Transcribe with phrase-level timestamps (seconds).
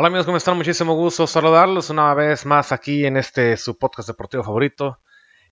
[0.00, 0.56] Hola amigos, ¿cómo están?
[0.56, 4.98] Muchísimo gusto saludarlos una vez más aquí en este su podcast deportivo favorito.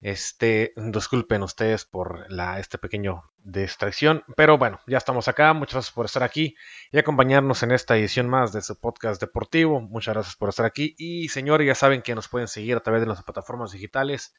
[0.00, 5.52] Este, disculpen ustedes por la, este pequeño distracción, pero bueno, ya estamos acá.
[5.52, 6.56] Muchas gracias por estar aquí
[6.90, 9.82] y acompañarnos en esta edición más de su podcast deportivo.
[9.82, 10.94] Muchas gracias por estar aquí.
[10.96, 14.34] Y señores, ya saben que nos pueden seguir a través de las plataformas digitales,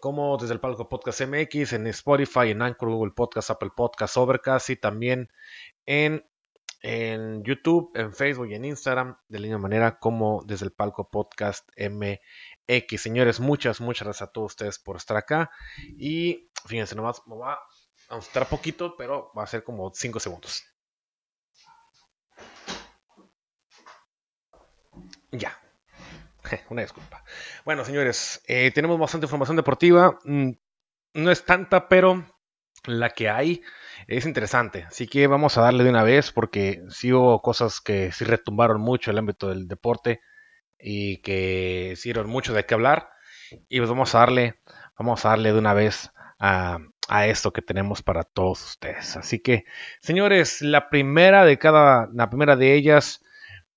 [0.00, 4.68] como desde el Palco Podcast MX, en Spotify, en Anchor, Google Podcast, Apple Podcast, Overcast
[4.68, 5.30] y también
[5.86, 6.29] en
[6.80, 11.10] en YouTube, en Facebook y en Instagram, de la misma manera como desde el palco
[11.10, 13.00] podcast MX.
[13.00, 15.50] Señores, muchas, muchas gracias a todos ustedes por estar acá.
[15.98, 17.58] Y fíjense, nomás me va
[18.08, 20.64] a mostrar poquito, pero va a ser como 5 segundos.
[25.32, 25.56] Ya.
[26.70, 27.24] Una disculpa.
[27.64, 30.18] Bueno, señores, eh, tenemos bastante información deportiva.
[30.24, 30.52] Mm,
[31.14, 32.24] no es tanta, pero
[32.84, 33.62] la que hay
[34.06, 34.84] es interesante.
[34.84, 38.80] Así que vamos a darle de una vez porque sí hubo cosas que sí retumbaron
[38.80, 40.20] mucho el ámbito del deporte
[40.78, 43.10] y que hicieron mucho de qué hablar.
[43.68, 44.60] Y pues vamos a darle,
[44.98, 46.78] vamos a darle de una vez a,
[47.08, 49.16] a esto que tenemos para todos ustedes.
[49.16, 49.64] Así que,
[50.00, 53.22] señores, la primera de cada, la primera de ellas,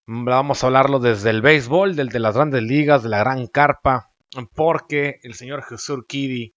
[0.05, 4.11] vamos a hablarlo desde el béisbol, del de las grandes ligas, de la gran carpa,
[4.53, 6.53] porque el señor José Urquidi,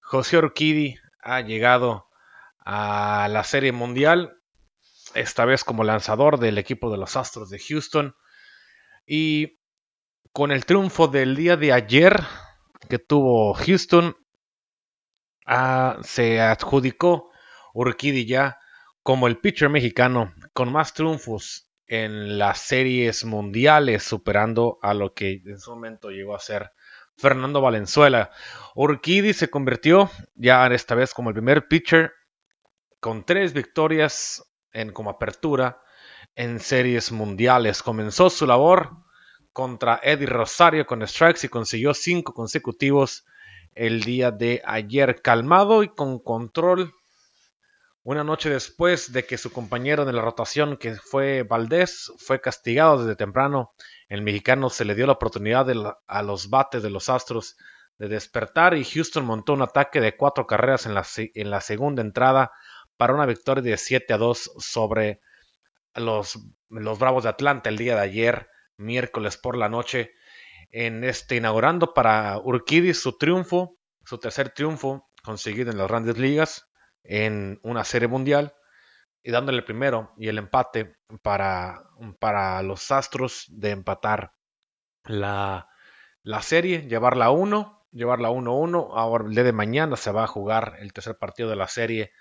[0.00, 2.08] José Urquidi ha llegado
[2.58, 4.36] a la Serie Mundial,
[5.14, 8.14] esta vez como lanzador del equipo de los Astros de Houston.
[9.06, 9.58] Y
[10.32, 12.20] con el triunfo del día de ayer
[12.88, 14.16] que tuvo Houston,
[15.46, 17.30] ah, se adjudicó
[17.74, 18.58] Urquidi ya
[19.02, 25.42] como el pitcher mexicano con más triunfos en las series mundiales, superando a lo que
[25.44, 26.70] en su momento llegó a ser
[27.16, 28.30] Fernando Valenzuela.
[28.74, 32.12] Urquidi se convirtió ya esta vez como el primer pitcher
[33.00, 35.80] con tres victorias en como apertura
[36.34, 37.82] en series mundiales.
[37.82, 38.90] Comenzó su labor
[39.52, 43.24] contra Eddie Rosario con strikes y consiguió cinco consecutivos
[43.74, 46.92] el día de ayer, calmado y con control.
[48.04, 52.98] Una noche después de que su compañero de la rotación, que fue Valdés, fue castigado
[52.98, 53.74] desde temprano,
[54.08, 55.68] el mexicano se le dio la oportunidad
[56.08, 57.56] a los bates de los Astros
[57.98, 62.02] de despertar y Houston montó un ataque de cuatro carreras en la, en la segunda
[62.02, 62.50] entrada
[62.96, 65.20] para una victoria de 7 a 2 sobre
[65.94, 70.10] los, los Bravos de Atlanta el día de ayer, miércoles por la noche,
[70.70, 76.68] en este inaugurando para Urquidi su triunfo, su tercer triunfo conseguido en las grandes ligas
[77.04, 78.54] en una serie mundial
[79.22, 81.84] y dándole el primero y el empate para,
[82.18, 84.34] para los Astros de empatar
[85.04, 85.68] la,
[86.22, 88.90] la serie, llevarla a uno, llevarla 1-1.
[88.94, 92.12] Ahora el día de mañana se va a jugar el tercer partido de la serie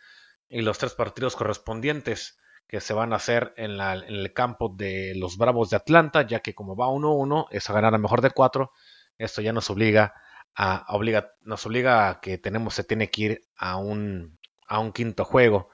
[0.47, 2.37] y los tres partidos correspondientes
[2.67, 6.55] que se van a hacer en, el campo de los Bravos de Atlanta, ya que
[6.55, 8.71] como va 1-1, es a ganar a mejor de 4.
[9.17, 10.13] Esto ya nos obliga
[10.55, 14.39] a, obliga, nos obliga a que tenemos, se tiene que ir a un,
[14.71, 15.69] a un quinto juego.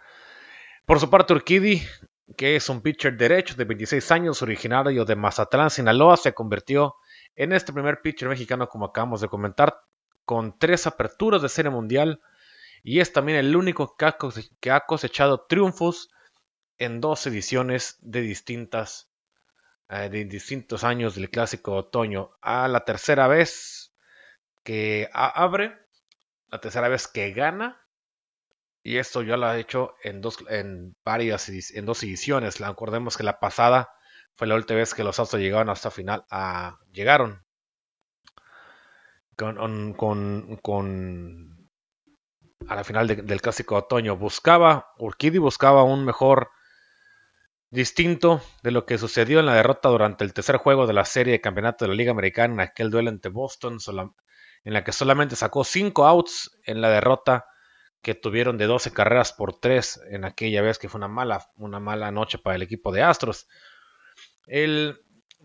[0.86, 1.84] Por su parte, Urquidi,
[2.36, 6.96] que es un pitcher derecho de 26 años, originario de Mazatlán, Sinaloa, se convirtió
[7.36, 9.82] en este primer pitcher mexicano, como acabamos de comentar,
[10.26, 12.22] con tres aperturas de serie mundial
[12.84, 16.10] y es también el único que ha cosechado triunfos
[16.80, 19.10] en dos ediciones de distintas
[19.90, 22.32] eh, de distintos años del clásico otoño.
[22.42, 23.94] A la tercera vez
[24.64, 25.78] que abre,
[26.50, 27.80] la tercera vez que gana.
[28.88, 32.62] Y esto ya lo ha hecho en dos, en varias, en dos ediciones.
[32.62, 33.90] Acordemos que la pasada
[34.36, 36.24] fue la última vez que los Astros llegaron hasta final.
[36.32, 37.44] A, llegaron
[39.36, 41.70] con, con, con
[42.66, 44.16] a la final del clásico otoño.
[44.16, 46.52] Buscaba, Urquidi buscaba un mejor
[47.70, 51.34] distinto de lo que sucedió en la derrota durante el tercer juego de la serie
[51.34, 53.80] de campeonato de la Liga Americana en aquel duelo ante Boston,
[54.64, 57.48] en la que solamente sacó 5 outs en la derrota
[58.08, 61.82] que tuvieron de 12 carreras por 3 en aquella vez que fue una mala, una
[61.82, 63.50] mala noche para el equipo de Astros.
[64.46, 65.02] El,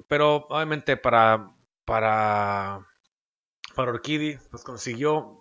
[0.06, 2.86] pero obviamente para, para
[3.74, 5.40] para Orquídea, pues consiguió,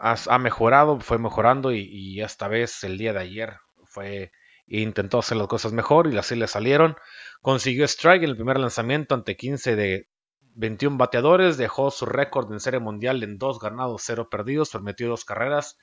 [0.00, 4.32] ha, mejorado, fue mejorando y, esta vez el día de ayer fue
[4.66, 6.96] intentó hacer las cosas mejor y así le salieron.
[7.42, 10.08] Consiguió strike en el primer lanzamiento ante 15 de,
[10.54, 15.26] 21 bateadores, dejó su récord en serie mundial en 2 ganados, 0 perdidos, permitió dos
[15.26, 15.76] carreras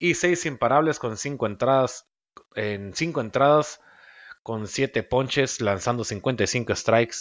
[0.00, 2.08] y 6 imparables con 5 entradas
[2.56, 3.80] en 5 entradas
[4.42, 7.16] con 7 ponches, lanzando 55 strikes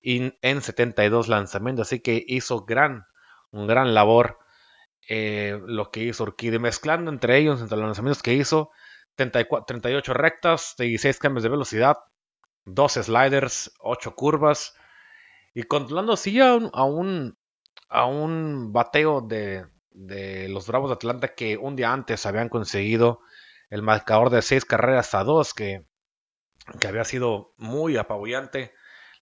[0.00, 3.06] y en 72 lanzamientos, así que hizo gran
[3.50, 4.38] un gran labor
[5.08, 8.70] eh, lo que hizo Urquidi, mezclando entre ellos, entre los lanzamientos que hizo,
[9.16, 11.96] 38 rectas, 16 cambios de velocidad,
[12.66, 14.76] 12 sliders, 8 curvas,
[15.54, 17.38] y controlando así a un,
[17.88, 19.66] a un, bateo de,
[20.06, 23.20] los Bravos de Atlanta que un día antes habían conseguido
[23.70, 25.84] el marcador de 6 carreras a 2, que,
[26.80, 28.72] que había sido muy apabullante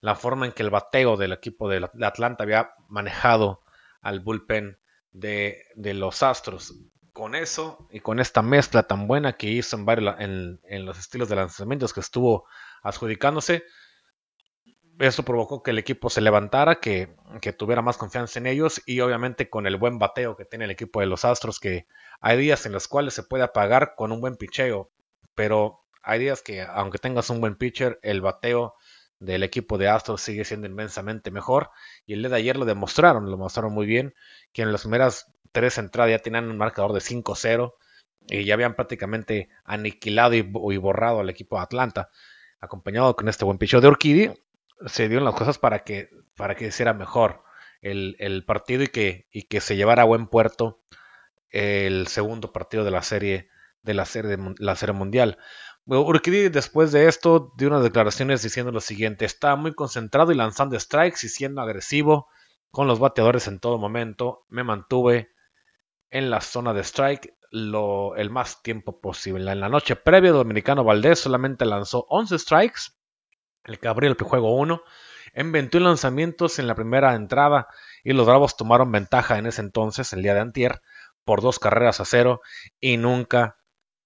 [0.00, 3.62] la forma en que el bateo del equipo de Atlanta había manejado
[4.02, 4.78] al bullpen
[5.10, 6.74] de, los Astros.
[7.12, 11.30] Con eso y con esta mezcla tan buena que hizo en, varios, en, los estilos
[11.30, 12.46] de lanzamientos que estuvo
[12.82, 13.64] adjudicándose,
[14.98, 19.00] eso provocó que el equipo se levantara, que, que, tuviera más confianza en ellos y
[19.00, 21.86] obviamente con el buen bateo que tiene el equipo de los Astros, que
[22.20, 24.90] hay días en los cuales se puede apagar con un buen picheo,
[25.34, 28.74] pero hay días que aunque tengas un buen pitcher, el bateo
[29.18, 31.70] del equipo de Astros sigue siendo inmensamente mejor.
[32.06, 34.14] Y el día de ayer lo demostraron, lo demostraron muy bien,
[34.52, 37.74] que en las primeras tres entradas ya tenían un marcador de 5-0
[38.28, 42.10] y ya habían prácticamente aniquilado y, borrado al equipo de Atlanta.
[42.60, 44.34] Acompañado con este buen picho de Orquídea,
[44.86, 47.42] se dieron las cosas para que, para que hiciera mejor
[47.80, 50.82] el, el partido y que, y que se llevara a buen puerto
[51.50, 53.48] el segundo partido de la serie
[53.82, 55.38] de la serie, la serie mundial.
[55.86, 60.78] Urquidy después de esto dio unas declaraciones diciendo lo siguiente, está muy concentrado y lanzando
[60.78, 62.28] strikes y siendo agresivo
[62.70, 64.44] con los bateadores en todo momento.
[64.48, 65.30] Me mantuve
[66.10, 69.52] en la zona de strike lo, el más tiempo posible.
[69.52, 72.80] En la noche previa, Dominicano Valdés solamente lanzó 11 strikes,
[73.66, 74.82] el que abrió el juego 1,
[75.34, 77.68] en 21 lanzamientos en la primera entrada
[78.02, 80.82] y los Bravos tomaron ventaja en ese entonces, el día de antier,
[81.24, 82.40] por dos carreras a cero
[82.80, 83.56] y nunca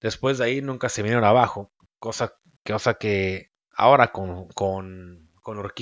[0.00, 2.34] Después de ahí nunca se vinieron abajo, cosa,
[2.66, 5.72] cosa que ahora con, con, con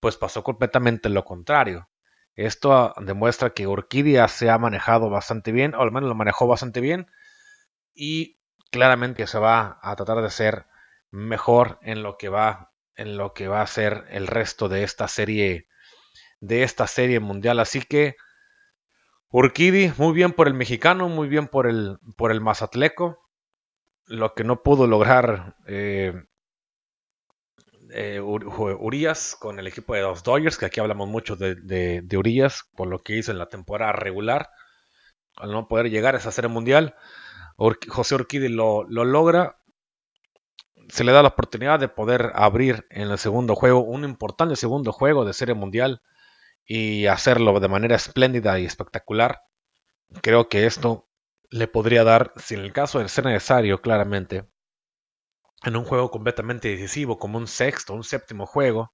[0.00, 1.88] pues pasó completamente lo contrario.
[2.34, 6.80] Esto demuestra que Orquídea se ha manejado bastante bien, o al menos lo manejó bastante
[6.80, 7.08] bien,
[7.94, 8.38] y
[8.70, 10.66] claramente se va a tratar de ser
[11.10, 15.08] mejor en lo que va en lo que va a ser el resto de esta
[15.08, 15.66] serie
[16.40, 18.16] de esta serie mundial así que
[19.30, 23.18] Urquidi muy bien por el mexicano muy bien por el por el mazatleco
[24.06, 26.12] lo que no pudo lograr eh,
[27.94, 32.64] eh, Urias con el equipo de los Dodgers, que aquí hablamos mucho de, de, Urias
[32.74, 34.48] por lo que hizo en la temporada regular,
[35.36, 36.94] al no poder llegar a esa serie mundial.
[37.56, 39.58] José Urquidi lo, lo, logra.
[40.92, 44.92] Se le da la oportunidad de poder abrir en el segundo juego, un importante segundo
[44.92, 46.02] juego de serie mundial
[46.66, 49.40] y hacerlo de manera espléndida y espectacular.
[50.20, 51.08] Creo que esto
[51.48, 54.44] le podría dar, si en el caso de ser necesario, claramente,
[55.64, 58.92] en un juego completamente decisivo, como un sexto, un séptimo juego,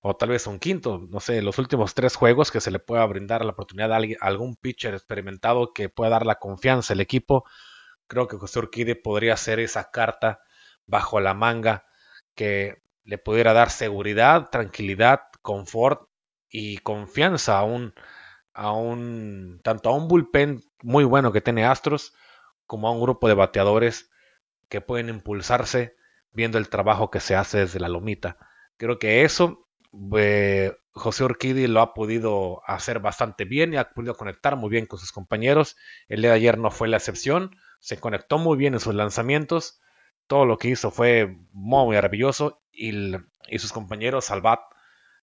[0.00, 3.04] o tal vez un quinto, no sé, los últimos tres juegos que se le pueda
[3.04, 7.44] brindar la oportunidad a algún pitcher experimentado que pueda dar la confianza al equipo,
[8.06, 10.40] creo que José Urquide podría ser esa carta
[10.90, 11.84] bajo la manga
[12.34, 16.08] que le pudiera dar seguridad, tranquilidad, confort
[16.48, 17.94] y confianza a un,
[18.52, 22.14] a un tanto a un bullpen muy bueno que tiene Astros
[22.66, 24.10] como a un grupo de bateadores
[24.68, 25.96] que pueden impulsarse
[26.32, 28.36] viendo el trabajo que se hace desde la lomita.
[28.76, 29.68] Creo que eso
[30.16, 34.86] eh, José Urquidi lo ha podido hacer bastante bien y ha podido conectar muy bien
[34.86, 35.76] con sus compañeros.
[36.08, 39.80] El de ayer no fue la excepción, se conectó muy bien en sus lanzamientos.
[40.30, 43.16] Todo lo que hizo fue muy maravilloso y,
[43.58, 44.60] sus compañeros Salvat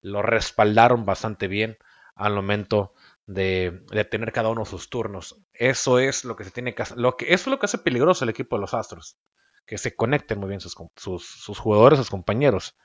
[0.02, 1.78] lo respaldaron bastante bien
[2.14, 2.94] al momento
[3.26, 5.42] de, tener cada uno sus turnos.
[5.54, 6.98] Eso es lo que se tiene que hacer.
[6.98, 9.18] Lo que, eso es lo que hace peligroso el equipo de los Astros.
[9.66, 12.76] Que se conecten muy bien sus, sus, jugadores, sus compañeros.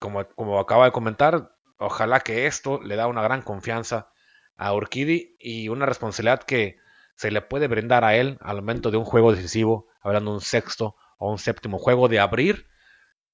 [0.00, 4.08] Como, como acaba de comentar, ojalá que esto le da una gran confianza
[4.56, 6.78] a Urquidi y una responsabilidad que
[7.14, 10.40] se le puede brindar a él al momento de un juego decisivo, hablando de un
[10.40, 12.68] sexto o un séptimo juego, de abrir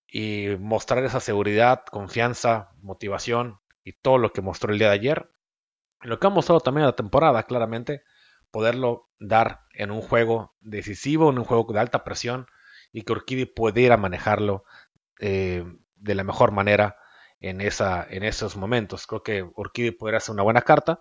[0.07, 5.31] y mostrar esa seguridad, confianza, motivación y todo lo que mostró el día de ayer
[6.03, 8.03] lo que ha mostrado también la temporada, claramente,
[8.51, 12.47] poderlo dar en un juego decisivo, en un juego de alta presión,
[12.93, 14.65] y que Urquidi pudiera manejarlo
[15.21, 15.65] eh,
[15.97, 16.97] de la mejor manera
[17.41, 19.07] en, esa, en esos momentos.
[19.07, 20.99] Creo que Urquidi podría ser una buena carta.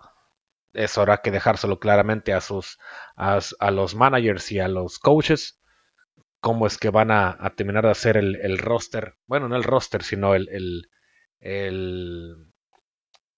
[0.72, 2.78] Eso habrá que dejárselo claramente a, sus,
[3.16, 3.40] a,
[3.72, 5.59] los managers y a los coaches.
[6.40, 9.16] Cómo es que van a, terminar de hacer el, roster.
[9.26, 10.48] Bueno, no el roster, sino el,
[11.40, 12.50] el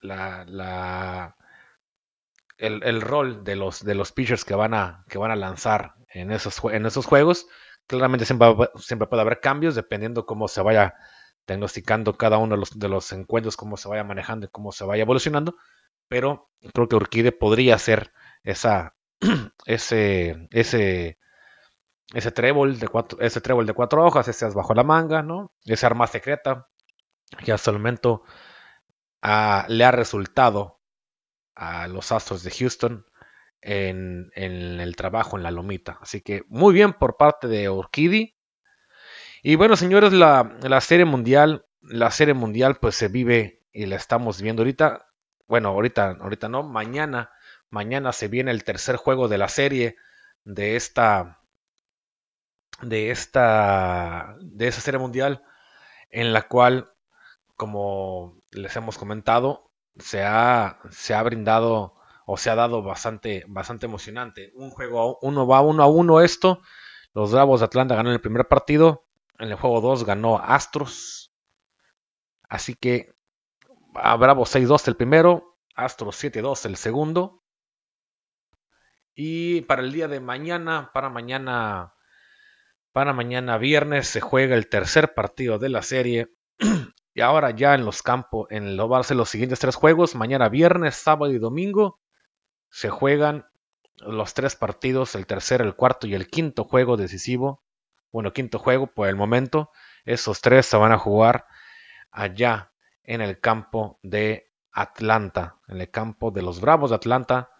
[0.03, 1.35] la,
[2.57, 6.31] el, rol de los, de los pitchers que van a, que van a lanzar en
[6.31, 7.47] esos, en esos juegos.
[7.87, 10.93] Claramente siempre, siempre puede haber cambios dependiendo cómo se vaya
[11.45, 14.85] diagnosticando cada uno de los, de los encuentros, cómo se vaya manejando y cómo se
[14.85, 15.55] vaya evolucionando.
[16.07, 18.95] Pero creo que Urquide podría ser esa,
[19.65, 21.17] ese, ese,
[22.13, 25.53] ese trébol de cuatro, ese trébol de cuatro hojas, ese as bajo la manga, ¿no?
[25.65, 26.67] Esa arma secreta
[27.43, 28.23] que hasta el momento
[29.23, 30.81] le ha resultado
[31.55, 33.05] a los Astros de Houston
[33.61, 35.97] en, el trabajo en la lomita.
[36.01, 38.35] Así que muy bien por parte de Urquidi.
[39.41, 43.95] Y bueno, señores, la, la, serie mundial, la serie mundial pues se vive y la
[43.95, 45.07] estamos viendo ahorita.
[45.47, 47.31] Bueno, ahorita, ahorita no, mañana,
[47.69, 49.97] mañana se viene el tercer juego de la serie
[50.45, 51.41] de esta,
[52.85, 55.43] de esta, de esa serie mundial
[56.09, 56.91] en la cual,
[57.55, 63.85] como les hemos comentado, se ha, se ha brindado o se ha dado bastante, bastante
[63.85, 64.51] emocionante.
[64.55, 66.61] Un juego, uno va uno a uno esto.
[67.13, 69.05] Los Bravos de Atlanta ganaron el primer partido.
[69.39, 71.33] En el juego 2 ganó Astros.
[72.47, 73.13] Así que
[73.95, 75.57] a Bravos 6-2 el primero.
[75.75, 77.43] Astros 7-2 el segundo.
[79.15, 81.93] Y para el día de mañana, para mañana,
[82.93, 86.29] para mañana viernes se juega el tercer partido de la serie.
[87.15, 90.95] Y ahora ya en los campos, en lo a los siguientes tres juegos, mañana viernes,
[90.95, 91.99] sábado y domingo,
[92.71, 93.45] se juegan
[93.97, 97.63] los tres partidos, el tercer, el cuarto y el quinto juego decisivo.
[98.11, 99.69] Bueno, quinto juego por el momento.
[100.05, 101.45] Esos tres se van a jugar
[102.09, 102.71] allá
[103.03, 107.51] en el campo de Atlanta, en el campo de los Bravos de Atlanta.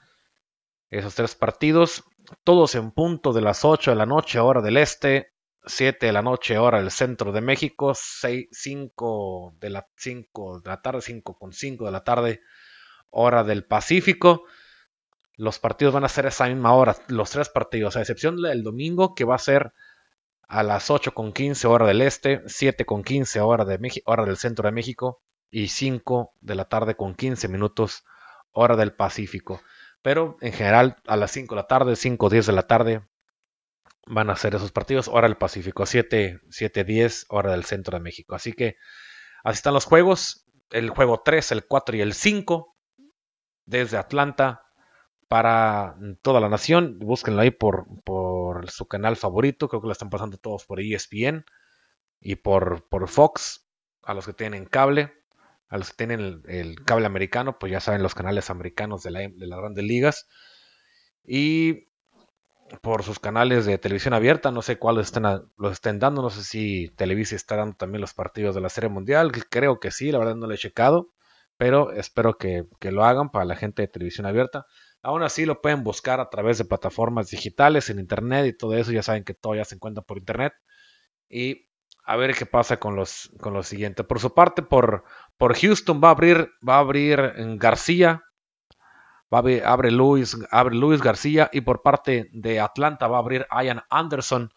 [0.90, 2.04] Esos tres partidos,
[2.44, 5.34] todos en punto de las 8 de la noche, hora del este,
[5.66, 10.70] 7 de la noche, hora del centro de México, 6, 5 de la 5 de
[10.70, 12.42] la tarde, 5 con 5 de la tarde,
[13.10, 14.44] hora del Pacífico.
[15.36, 19.16] Los partidos van a ser esa misma hora, los tres partidos, a excepción del domingo,
[19.16, 19.74] que va a ser
[20.48, 24.38] a las 8 con 15 hora del este, 7 con 15 hora, de hora del
[24.38, 28.04] centro de México y 5 de la tarde con 15 minutos
[28.52, 29.62] hora del Pacífico.
[30.04, 33.02] Pero en general a las 5 de la tarde, 5 o 10 de la tarde,
[34.06, 35.08] van a ser esos partidos.
[35.08, 38.36] Hora del Pacífico, 7, 7, 10, hora del centro de México.
[38.36, 38.76] Así que
[39.44, 40.46] así están los juegos.
[40.70, 42.76] El juego 3, el 4 y el 5
[43.66, 44.66] desde Atlanta
[45.30, 47.00] para toda la nación.
[47.00, 49.70] Búsquenlo ahí por, por su canal favorito.
[49.70, 51.46] Creo que lo están pasando todos por ESPN
[52.20, 53.62] y por, por Fox.
[54.06, 55.14] A los que tienen cable,
[55.70, 59.22] a los que tienen el, cable americano, pues ya saben los canales americanos de, la,
[59.36, 60.28] las grandes ligas.
[61.24, 61.88] Y
[62.82, 64.52] por sus canales de televisión abierta.
[64.52, 65.24] No sé cuáles estén
[65.58, 66.22] los estén dando.
[66.22, 69.32] No sé si Televisa está dando también los partidos de la Serie Mundial.
[69.50, 71.10] Creo que sí, la verdad no lo he checado.
[71.58, 74.66] Pero espero que, lo hagan para la gente de televisión abierta.
[75.02, 78.92] Aún así lo pueden buscar a través de plataformas digitales, en internet y todo eso.
[78.92, 80.54] Ya saben que todo ya se encuentra por internet.
[81.30, 81.70] Y
[82.06, 84.06] a ver qué pasa con los, con los siguientes.
[84.06, 85.04] Por su parte, por,
[85.38, 88.24] por Houston va a abrir, va a abrir en García,
[89.32, 94.54] abre Luis, abre Luis García y por parte de Atlanta va a abrir Ian Anderson.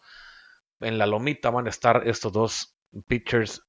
[0.79, 3.63] En la lomita van a estar estos dos pitchers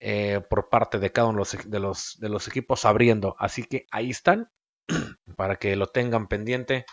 [0.00, 3.36] eh, por parte de cada uno de los, de los, equipos abriendo.
[3.38, 4.50] Así que ahí están
[5.36, 6.86] para que lo tengan pendiente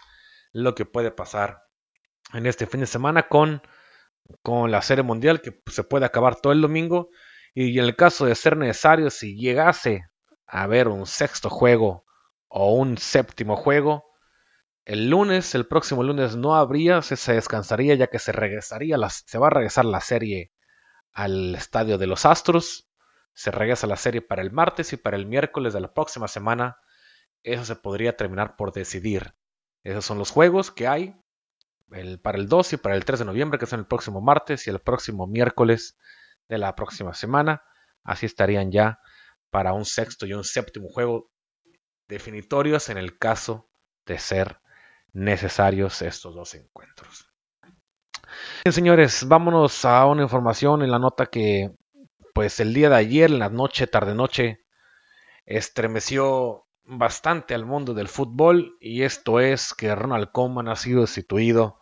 [0.52, 1.64] lo que puede pasar
[2.34, 3.62] en este fin de semana con,
[4.42, 7.10] con la serie mundial que se puede acabar todo el domingo.
[7.56, 10.10] Y en el caso de ser necesario, si llegase
[10.46, 12.06] a haber un sexto juego
[12.48, 14.06] o un séptimo juego.
[14.84, 19.38] El lunes, el próximo lunes no habría, se, se descansaría ya que se regresaría, se
[19.38, 20.52] va a regresar la serie
[21.14, 22.90] al estadio de los Astros.
[23.34, 26.78] Se regresa la serie para el martes y para el miércoles de la próxima semana.
[27.42, 29.34] Eso se podría terminar por decidir.
[29.84, 31.16] Esos son los juegos que hay
[31.92, 34.68] el, para el 2 y para el 3 de noviembre, que son el próximo martes
[34.68, 35.98] y el próximo miércoles
[36.48, 37.64] de la próxima semana.
[38.04, 39.00] Así estarían ya
[39.50, 41.32] para un sexto y un séptimo juego
[42.08, 43.70] definitorios en el caso
[44.06, 44.60] de ser
[45.14, 47.32] necesarios estos dos encuentros.
[48.64, 51.72] Bien, señores, vámonos a una información en la nota que,
[52.34, 54.66] pues el día de ayer, en la noche, tarde noche,
[55.46, 61.80] estremeció bastante al mundo del fútbol y esto es que Ronald Koeman ha sido destituido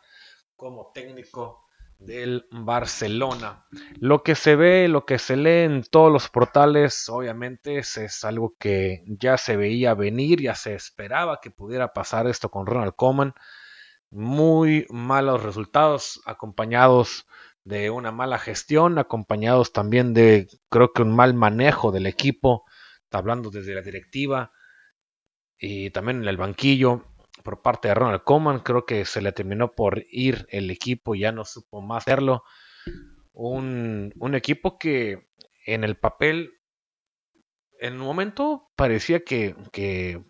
[0.56, 1.63] como técnico
[2.06, 3.66] del Barcelona.
[4.00, 8.56] Lo que se ve, lo que se lee en todos los portales, obviamente es, algo
[8.60, 13.34] que ya se veía venir, ya se esperaba que pudiera pasar esto con Ronald Koeman.
[14.10, 17.26] Muy malos resultados acompañados
[17.64, 22.66] de una mala gestión, acompañados también de creo que un mal manejo del equipo,
[23.12, 24.52] hablando desde la directiva,
[25.58, 27.13] y también en el banquillo
[27.44, 28.60] por parte de Ronald Koeman.
[28.60, 32.44] Creo que se le terminó por ir el equipo, ya no supo más hacerlo.
[33.34, 35.28] Un, un equipo que
[35.66, 36.54] en el papel,
[37.80, 40.24] en un momento parecía que, que,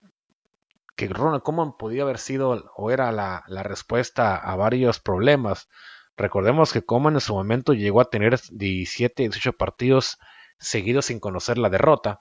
[0.98, 5.68] Ronald Koeman podía haber sido o era la, la respuesta a varios problemas.
[6.16, 10.18] Recordemos que Coman en su momento llegó a tener 17, 18 partidos
[10.60, 12.20] seguidos sin conocer la derrota.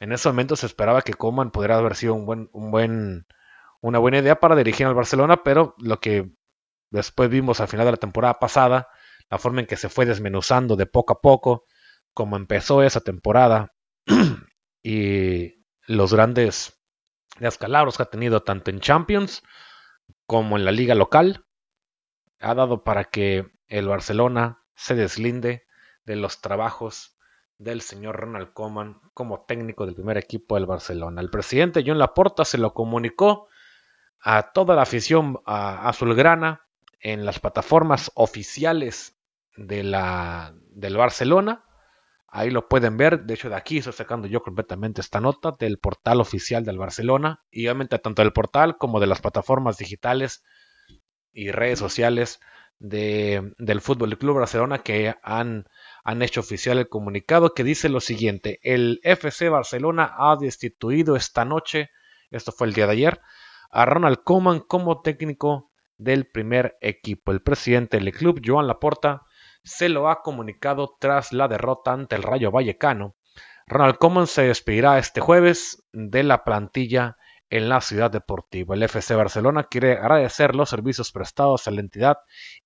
[0.00, 3.26] En ese momento se esperaba que Coman pudiera haber sido un buen, un buen,
[3.82, 6.30] una buena idea para dirigir al Barcelona, pero lo que
[6.90, 8.88] después vimos al final de la temporada pasada,
[9.28, 11.64] la forma en que se fue desmenuzando de poco a poco,
[12.14, 13.74] como empezó esa temporada
[14.82, 16.80] y los grandes
[17.40, 19.42] descalabros que ha tenido tanto en Champions
[20.26, 21.44] como en la liga local,
[22.40, 25.66] ha dado para que el Barcelona se deslinde
[26.04, 27.16] de los trabajos
[27.58, 31.20] del señor Ronald Koeman como técnico del primer equipo del Barcelona.
[31.20, 33.48] El presidente John Laporta se lo comunicó
[34.22, 36.62] a toda la afición azulgrana
[37.00, 39.18] en las plataformas oficiales
[39.56, 41.64] de la, del Barcelona.
[42.28, 43.24] Ahí lo pueden ver.
[43.24, 47.44] De hecho, de aquí estoy sacando yo completamente esta nota del portal oficial del Barcelona.
[47.50, 50.44] Y obviamente tanto del portal como de las plataformas digitales
[51.32, 52.40] y redes sociales
[52.78, 55.66] de, del Fútbol Club Barcelona que han,
[56.04, 61.44] han hecho oficial el comunicado que dice lo siguiente: el FC Barcelona ha destituido esta
[61.44, 61.90] noche,
[62.30, 63.20] esto fue el día de ayer,
[63.72, 67.32] a Ronald Koeman como técnico del primer equipo.
[67.32, 69.22] El presidente del club, Joan Laporta,
[69.64, 73.16] se lo ha comunicado tras la derrota ante el Rayo Vallecano.
[73.66, 77.16] Ronald Koeman se despedirá este jueves de la plantilla
[77.48, 78.74] en la ciudad deportiva.
[78.74, 82.18] El FC Barcelona quiere agradecer los servicios prestados a la entidad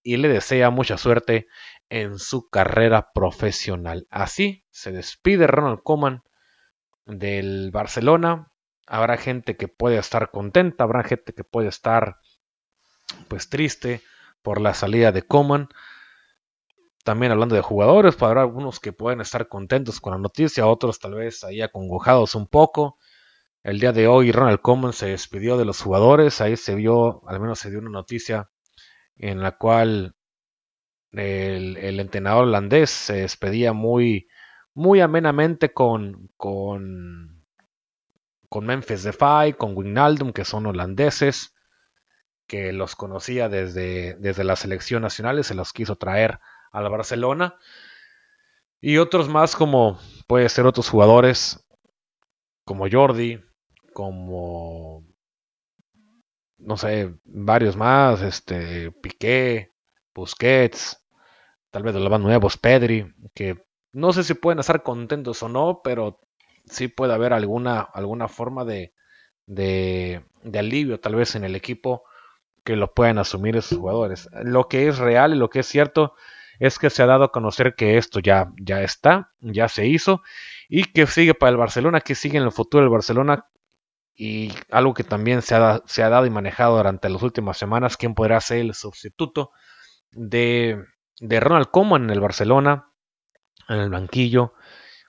[0.02, 1.48] y le desea mucha suerte
[1.88, 4.06] en su carrera profesional.
[4.10, 6.22] Así se despide Ronald Koeman
[7.04, 8.52] del Barcelona.
[8.86, 12.18] Habrá gente que puede estar contenta, habrá gente que puede estar
[13.28, 14.02] pues triste
[14.42, 15.68] por la salida de Koeman.
[17.04, 20.98] También hablando de jugadores, pues, habrá algunos que pueden estar contentos con la noticia, otros
[20.98, 22.98] tal vez ahí acongojados un poco.
[23.62, 26.40] El día de hoy Ronald Koeman se despidió de los jugadores.
[26.40, 28.48] Ahí se vio, al menos se dio una noticia
[29.16, 30.14] en la cual
[31.12, 34.28] el, entrenador holandés se despedía muy,
[34.74, 37.35] muy amenamente con, con,
[38.48, 41.54] con Memphis Depay, con Wijnaldum, que son holandeses,
[42.46, 46.38] que los conocía desde, desde la selección nacional y se los quiso traer
[46.72, 47.56] a la Barcelona.
[48.80, 51.66] Y otros más como puede ser otros jugadores
[52.64, 53.42] como Jordi,
[53.92, 55.04] como
[56.58, 59.72] no sé, varios más, este, Piqué,
[60.14, 61.02] Busquets,
[61.70, 65.80] tal vez los más nuevos, Pedri, que no sé si pueden estar contentos o no,
[65.82, 66.20] pero
[66.66, 68.92] sí puede haber alguna, alguna forma de,
[69.46, 70.22] de,
[70.54, 72.04] alivio tal vez en el equipo
[72.64, 74.28] que lo puedan asumir esos jugadores.
[74.42, 76.14] Lo que es real y lo que es cierto
[76.58, 80.22] es que se ha dado a conocer que esto ya, ya está, ya se hizo
[80.68, 83.46] y que sigue para el Barcelona, que sigue en el futuro del Barcelona
[84.14, 87.96] y algo que también se ha, se ha, dado y manejado durante las últimas semanas,
[87.96, 89.50] quién podrá ser el sustituto
[90.10, 90.82] de,
[91.20, 92.90] de Ronald Koeman en el Barcelona,
[93.68, 94.54] en el banquillo.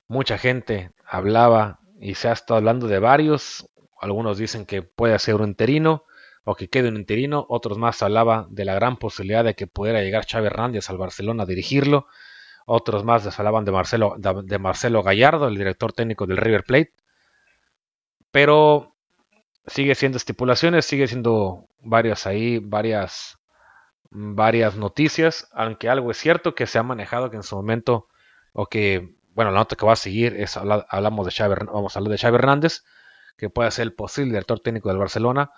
[0.08, 3.68] Mucha gente hablaba y se ha estado hablando de varios.
[4.00, 6.04] Algunos dicen que puede ser un interino
[6.44, 7.44] o que quede un interino.
[7.48, 11.42] Otros más hablaba de la gran posibilidad de que pudiera llegar Xavi Hernández al Barcelona
[11.42, 12.06] a dirigirlo.
[12.64, 16.92] Otros más les hablaban de Marcelo, de Marcelo Gallardo, el director técnico del River Plate.
[18.30, 18.94] Pero
[19.66, 23.38] sigue siendo estipulaciones, sigue siendo varias ahí, varias,
[24.10, 28.08] varias noticias, aunque algo es cierto que se ha manejado que en su momento,
[28.52, 32.00] o que, bueno, la nota que va a seguir es, hablamos de Xavi, vamos a
[32.00, 32.82] hablar de Xavi Hernández,
[33.36, 35.52] que puede ser el posible director técnico del Barcelona,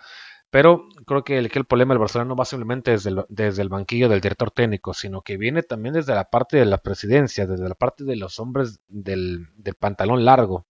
[0.51, 3.63] pero creo que el, que el problema del Barcelona no va simplemente desde el, desde
[3.63, 7.47] el banquillo del director técnico, sino que viene también desde la parte de la presidencia,
[7.47, 10.67] desde la parte de los hombres del, del pantalón largo,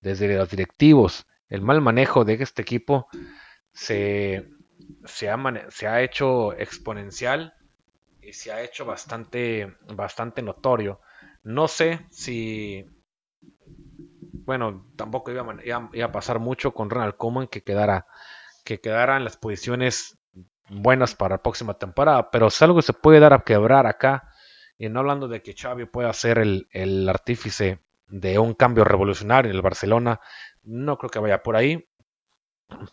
[0.00, 3.08] desde los directivos, el mal manejo de este equipo
[3.72, 4.48] se,
[5.06, 5.36] se, ha,
[5.70, 7.54] se ha hecho exponencial
[8.22, 11.00] y se ha hecho bastante, bastante notorio.
[11.48, 12.84] No sé si,
[14.44, 18.06] bueno, tampoco iba a, a pasar mucho con Ronald Koeman que quedara,
[18.66, 20.18] que quedara en las posiciones
[20.68, 24.30] buenas para la próxima temporada, pero si algo se puede dar a quebrar acá,
[24.76, 29.50] y no hablando de que Xavi pueda ser el, el artífice de un cambio revolucionario
[29.50, 30.20] en el Barcelona,
[30.64, 31.88] no creo que vaya por ahí.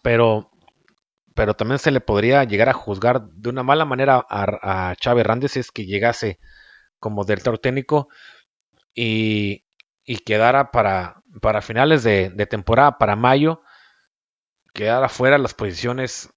[0.01, 0.49] Pero,
[1.33, 5.51] pero también se le podría llegar a juzgar de una mala manera a, a Hernández
[5.51, 6.39] si es que llegase
[6.99, 8.07] como director técnico
[8.95, 9.65] y,
[10.25, 13.61] quedara para, para finales de, temporada, para mayo,
[14.73, 16.29] quedar afuera las posiciones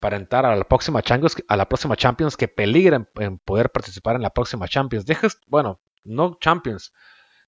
[0.00, 4.16] para entrar a la próxima Champions, a la próxima Champions que peligran en poder participar
[4.16, 5.04] en la próxima Champions.
[5.04, 6.92] Dejes, bueno, no Champions,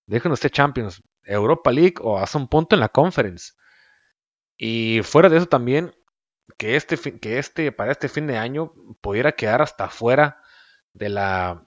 [0.06, 3.52] dejen usted Champions, Europa League o hasta un punto en la Conference.
[4.56, 5.94] Y fuera de eso también,
[6.58, 10.42] que este, que este, para este fin de año pudiera quedar hasta fuera
[10.92, 11.64] de la,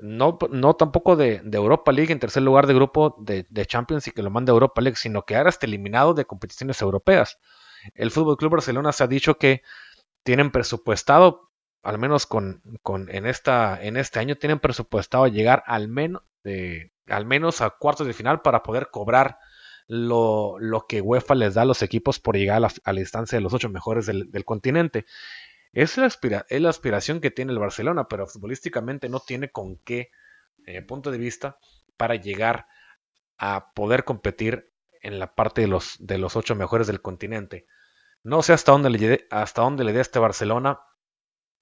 [0.00, 4.22] no, no tampoco de, Europa League en tercer lugar de grupo de, Champions y que
[4.22, 7.38] lo mande a Europa League, sino quedar hasta eliminado de competiciones europeas.
[7.94, 9.62] El Fútbol Club Barcelona se ha dicho que
[10.22, 11.50] tienen presupuestado,
[11.82, 15.92] al menos con, con en, esta, en este año, tienen presupuestado llegar al
[16.44, 19.38] de, al menos a cuartos de final para poder cobrar
[19.88, 20.58] lo,
[20.88, 23.68] que UEFA les da a los equipos por llegar a la, distancia de los ocho
[23.68, 25.06] mejores del, continente.
[25.72, 26.06] Es la,
[26.48, 30.10] es la, aspiración que tiene el Barcelona, pero futbolísticamente no tiene con qué,
[30.66, 31.58] eh, punto de vista,
[31.96, 32.66] para llegar
[33.36, 37.66] a poder competir en la parte de los, de los ocho mejores del continente.
[38.22, 40.80] No sé hasta dónde le, hasta dónde le dé este Barcelona,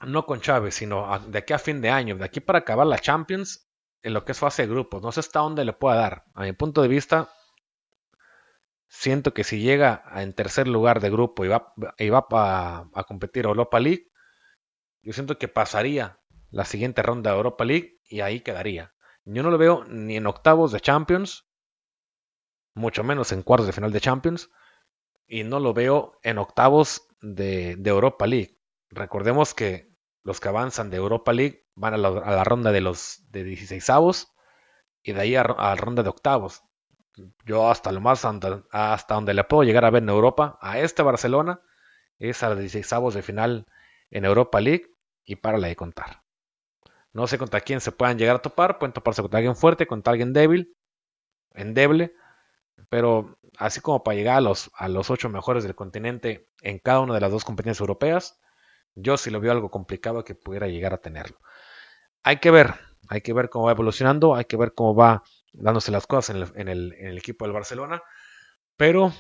[0.00, 2.98] no con Chávez, sino de aquí a fin de año, de aquí para acabar la
[2.98, 3.68] Champions,
[4.02, 5.02] en lo que es fase de grupos.
[5.02, 6.24] No sé hasta dónde le pueda dar.
[6.34, 7.28] A mi punto de vista,
[8.88, 13.44] siento que si llega en tercer lugar de grupo y va, y va a competir
[13.44, 14.10] Europa League,
[15.02, 16.20] yo siento que pasaría
[16.50, 18.94] la siguiente ronda de Europa League y ahí quedaría.
[19.24, 21.48] Yo no lo veo ni en octavos de Champions,
[22.74, 24.50] mucho menos en cuartos de final de Champions,
[25.26, 28.60] y no lo veo en octavos de, Europa League.
[28.90, 29.90] Recordemos que
[30.22, 34.32] los que avanzan de Europa League van a la, ronda de los de 16 avos
[35.02, 36.62] y de ahí a, la ronda de octavos.
[37.44, 41.02] Yo hasta lo más hasta donde le puedo llegar a ver en Europa, a este
[41.02, 41.60] Barcelona,
[42.18, 43.66] es a los 16 avos de final
[44.10, 44.90] en Europa League
[45.24, 46.22] y para la de contar.
[47.12, 50.10] No sé contra quién se puedan llegar a topar, pueden toparse contra alguien fuerte, contra
[50.12, 50.76] alguien débil,
[51.54, 52.14] endeble,
[52.90, 57.00] pero así como para llegar a los, a los ocho mejores del continente en cada
[57.00, 58.38] una de las dos competencias europeas,
[58.94, 61.38] yo sí lo veo algo complicado que pudiera llegar a tenerlo.
[62.22, 62.74] Hay que ver,
[63.08, 65.22] hay que ver cómo va evolucionando, hay que ver cómo va
[65.56, 68.02] dándose las cosas en el, equipo del Barcelona,
[68.76, 69.12] pero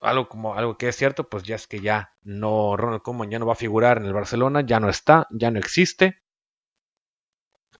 [0.00, 3.38] algo como algo que es cierto, pues ya es que ya no Ronald Koeman ya
[3.38, 6.22] no va a figurar en el Barcelona, ya no está, ya no existe.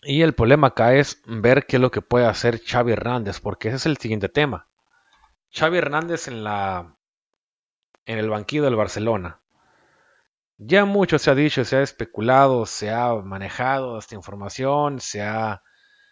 [0.03, 3.69] Y el problema acá es ver qué es lo que puede hacer Xavi Hernández, porque
[3.69, 4.69] ese es el siguiente tema.
[5.53, 6.97] Xavi Hernández en la
[8.07, 9.41] en el banquillo del Barcelona.
[10.59, 15.63] Ya mucho se ha dicho, se ha especulado, se ha manejado esta información, se ha,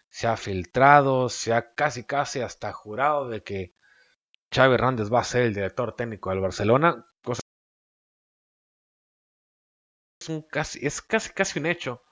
[0.09, 3.75] se ha filtrado, se ha casi casi hasta jurado de que
[4.51, 7.05] Xavi Hernández va a ser el director técnico del Barcelona.
[10.19, 12.03] es, un casi, es casi casi un hecho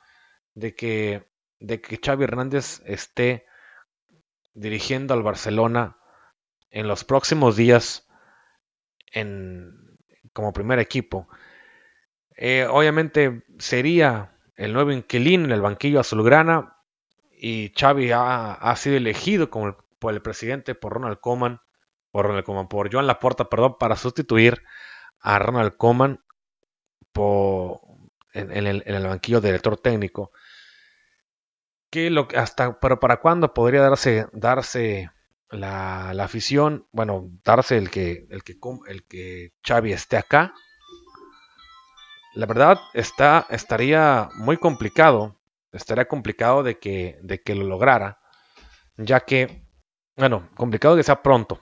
[0.54, 1.30] de que,
[1.60, 3.46] de que Xavi Hernández esté
[4.54, 5.98] dirigiendo al Barcelona
[6.70, 8.08] en los próximos días
[9.12, 9.98] en,
[10.34, 11.28] como primer equipo.
[12.36, 16.77] Eh, obviamente sería el nuevo inquilino en el banquillo azulgrana
[17.38, 21.62] y Xavi ha, sido elegido como por el presidente por Ronald Koeman,
[22.12, 24.64] por Ronald Koeman, por Joan Laporta, perdón, para sustituir
[25.20, 26.24] a Ronald Koeman
[27.12, 27.82] por,
[28.34, 30.32] en, el, en, el, banquillo de director técnico.
[31.90, 35.10] Que lo, hasta, pero para cuándo podría darse, darse
[35.50, 40.54] la, afición, bueno, darse el que, el que, el que Xavi esté acá,
[42.34, 45.37] la verdad está, estaría muy complicado,
[45.78, 48.20] estaría complicado de que, de que lo lograra,
[48.98, 49.68] ya que,
[50.16, 51.62] bueno, complicado que sea pronto.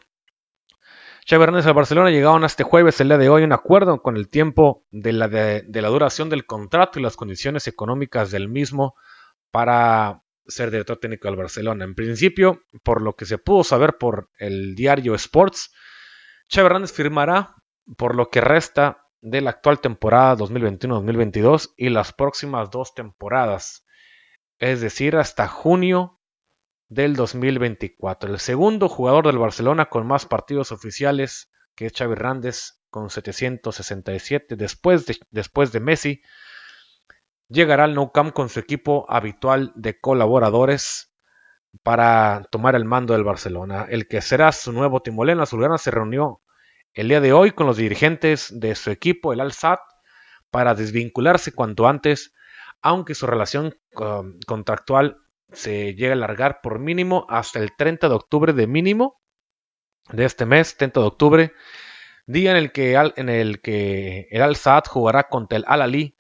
[1.28, 4.30] Xavi Hernández al Barcelona llegaron este jueves, el día de hoy, un acuerdo con el
[4.30, 8.96] tiempo de la, de la duración del contrato y las condiciones económicas del mismo
[9.50, 11.84] para ser director técnico del Barcelona.
[11.84, 15.74] En principio, por lo que se pudo saber por el diario Sports,
[16.50, 17.56] Xavi Hernández firmará
[17.98, 23.85] por lo que resta de la actual temporada 2021-2022 y las próximas dos temporadas,
[24.60, 26.20] es decir, hasta junio
[26.88, 28.32] del 2024.
[28.32, 34.56] El segundo jugador del Barcelona con más partidos oficiales que es Xavi Hernández con 767
[34.56, 36.22] después de, después de Messi
[37.50, 41.14] llegará al Nou Camp con su equipo habitual de colaboradores
[41.84, 43.86] para tomar el mando del Barcelona.
[43.90, 46.42] El que será su nuevo timolén azulgrana se reunió
[46.94, 49.80] el día de hoy con los dirigentes de su equipo, el Al-Sad,
[50.50, 52.34] para desvincularse cuanto antes,
[52.86, 55.18] aunque su relación um, contractual
[55.52, 59.20] se llega a alargar por mínimo hasta el 30 de octubre de mínimo
[60.12, 61.54] de este mes, 30 de octubre,
[62.28, 66.16] día en el que, en el, que el Al-Sad jugará contra el Al-Ali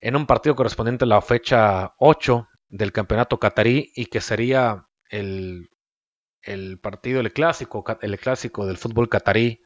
[0.00, 5.68] en un partido correspondiente a la fecha 8 del campeonato catarí y que sería el,
[6.82, 9.62] partido, el clásico, el clásico del fútbol catarí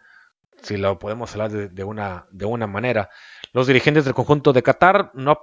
[0.62, 3.08] si lo podemos hablar de, una, de una manera.
[3.52, 5.42] Los dirigentes del conjunto de Qatar no,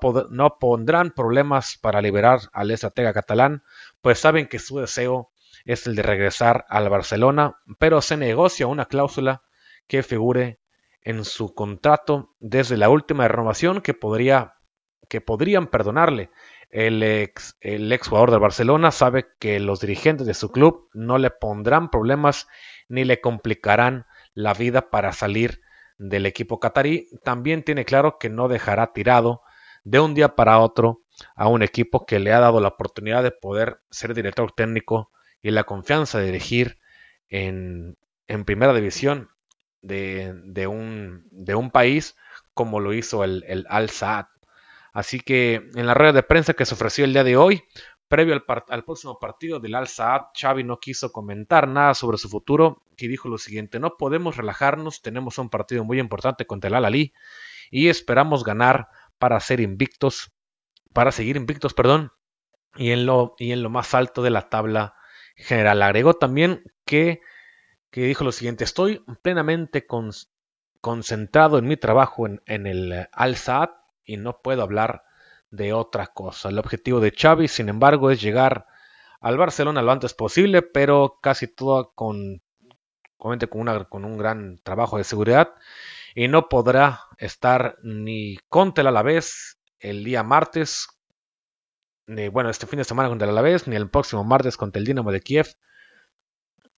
[0.59, 3.63] pondrán problemas para liberar al estratega catalán,
[4.01, 5.31] pues saben que su deseo
[5.65, 9.43] es el de regresar al Barcelona, pero se negocia una cláusula
[9.87, 10.61] que figure
[11.01, 14.53] en su contrato desde la última renovación que, podría,
[15.09, 16.31] que podrían perdonarle.
[16.69, 21.17] El ex, el ex jugador del Barcelona sabe que los dirigentes de su club no
[21.17, 22.47] le pondrán problemas
[22.87, 25.61] ni le complicarán la vida para salir
[25.97, 27.09] del equipo catarí.
[27.23, 29.41] También tiene claro que no dejará tirado
[29.83, 31.01] de un día para otro
[31.35, 35.51] a un equipo que le ha dado la oportunidad de poder ser director técnico y
[35.51, 36.77] la confianza de dirigir
[37.29, 39.29] en, en primera división
[39.81, 42.15] de, de, un, de, un, país
[42.53, 44.25] como lo hizo el, el Al-Saad.
[44.93, 47.63] Así que en la rueda de prensa que se ofreció el día de hoy,
[48.07, 52.83] previo al, al próximo partido del Al-Saad, Xavi no quiso comentar nada sobre su futuro
[52.97, 57.13] y dijo lo siguiente, no podemos relajarnos, tenemos un partido muy importante contra el Al-Ali
[57.69, 60.31] y esperamos ganar para ser invictos,
[60.93, 62.11] para seguir invictos, perdón,
[62.75, 64.95] y en lo, y en lo más alto de la tabla
[65.35, 65.81] general.
[65.81, 67.21] Agregó también que,
[67.91, 69.85] que dijo lo siguiente, estoy plenamente
[70.81, 73.69] concentrado en mi trabajo en, en el Al-Saad
[74.03, 75.03] y no puedo hablar
[75.51, 76.49] de otra cosa.
[76.49, 78.65] El objetivo de Xavi, sin embargo, es llegar
[79.21, 82.41] al Barcelona lo antes posible, pero casi todo con,
[83.17, 85.53] con, una, con un gran trabajo de seguridad
[86.15, 90.87] y no podrá estar ni contra el Alavés el día martes
[92.07, 94.85] ni, bueno, este fin de semana contra el Alavés, ni el próximo martes contra el
[94.85, 95.47] Dinamo de Kiev.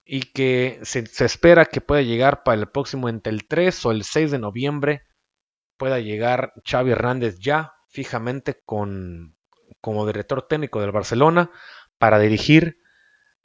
[0.03, 4.03] Y que se, espera que pueda llegar para el próximo entre el 3 o el
[4.03, 5.03] 6 de noviembre.
[5.77, 9.35] Pueda llegar Xavi Hernández ya fijamente con,
[9.81, 11.51] como director técnico del Barcelona
[11.97, 12.77] para dirigir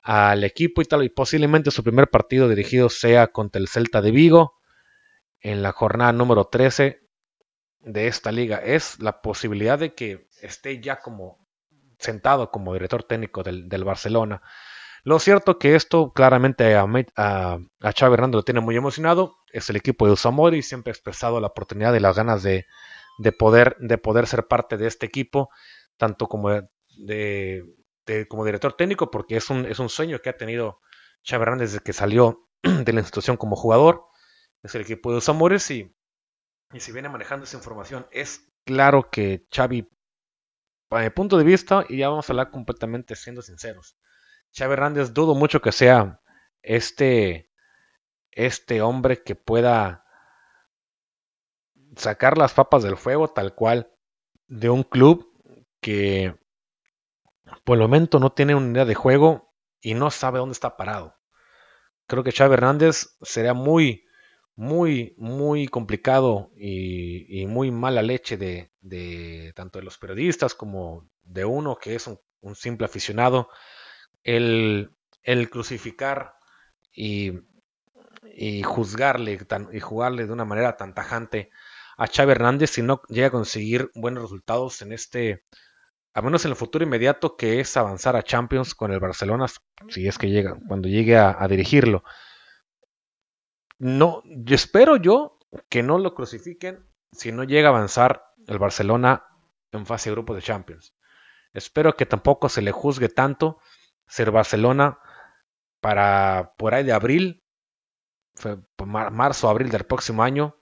[0.03, 1.03] al equipo y tal.
[1.03, 4.61] Y posiblemente su primer partido dirigido sea contra el Celta de Vigo
[5.41, 7.01] en la jornada número 13
[7.81, 8.59] de esta liga.
[8.59, 11.45] Es la posibilidad de que esté ya como
[11.99, 14.43] sentado como director técnico del, Barcelona.
[15.05, 19.37] Lo cierto que esto claramente a, a, a Xavi Hernández lo tiene muy emocionado.
[19.53, 22.67] Es el equipo de Usamori y siempre ha expresado la oportunidad y las ganas de,
[23.33, 25.51] poder, de poder ser parte de este equipo,
[25.97, 26.51] tanto como,
[26.97, 27.65] de,
[28.29, 30.81] como director técnico, porque es un, es un sueño que ha tenido
[31.25, 34.05] Xavi Hernández desde que salió de la institución como jugador.
[34.63, 35.95] Es el equipo de Usamores y,
[36.73, 39.89] y si viene manejando esa información, es claro que Xavi
[41.03, 43.97] mi punto de vista, y ya vamos a hablar completamente siendo sinceros,
[44.57, 46.21] Xavi Hernández dudo mucho que sea
[46.63, 47.51] este,
[48.31, 50.04] este hombre que pueda
[51.97, 53.91] sacar las papas del fuego tal cual
[54.47, 55.31] de un club
[55.81, 56.35] que
[57.65, 61.15] por el momento no tiene una idea de juego y no sabe dónde está parado.
[62.07, 64.05] Creo que Xavi Hernández sería muy
[64.57, 71.77] muy, muy complicado y, muy mala leche de, tanto de los periodistas como de uno
[71.77, 73.49] que es un, simple aficionado,
[74.23, 74.91] el,
[75.51, 76.35] crucificar
[76.93, 77.33] y
[78.65, 79.39] juzgarle
[79.73, 81.51] y jugarle de una manera tan tajante
[81.97, 85.45] a Xavi Hernández si no llega a conseguir buenos resultados en este,
[86.13, 89.47] a menos en el futuro inmediato, que es avanzar a Champions con el Barcelona,
[89.89, 92.05] si es que llega, cuando llegue a dirigirlo
[93.79, 99.25] no, espero yo que no lo crucifiquen si no llega a avanzar el Barcelona
[99.73, 100.95] en fase de grupo de Champions.
[101.53, 103.59] Espero que tampoco se le juzgue tanto
[104.07, 104.99] ser Barcelona
[105.81, 107.45] para por ahí de abril,
[108.87, 110.57] marzo, abril del próximo año,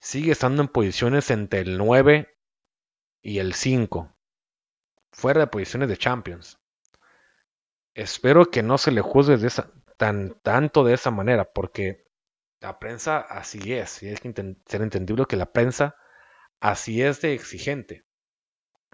[0.00, 2.36] sigue estando en posiciones entre el 9
[3.22, 4.16] y el 5,
[5.12, 6.58] fuera de posiciones de Champions.
[7.94, 12.06] Espero que no se le juzgue de esa, tan, tanto de esa manera, porque
[12.60, 14.32] la prensa así es, y es que
[14.66, 15.96] ser entendible que la prensa
[16.60, 18.06] así es de exigente.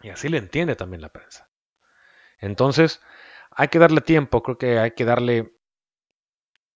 [0.03, 1.51] Y así le entiende también la prensa.
[2.38, 3.01] Entonces,
[3.51, 5.53] hay que darle tiempo, creo que hay que darle...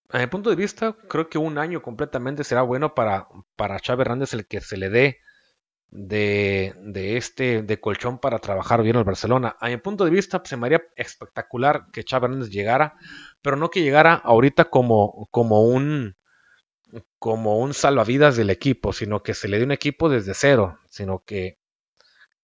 [0.09, 3.29] A mi punto de vista, creo que un año completamente será bueno para,
[3.61, 5.19] para Chávez Hernández el que se le dé
[5.91, 9.55] de, de, este de colchón para trabajar bien el Barcelona.
[9.61, 12.95] A mi punto de vista, se me haría espectacular que Chávez Hernández llegara,
[13.43, 16.17] pero no que llegara ahorita como, como un
[17.19, 21.23] como un salvavidas del equipo, sino que se le dé un equipo desde cero, sino
[21.27, 21.59] que,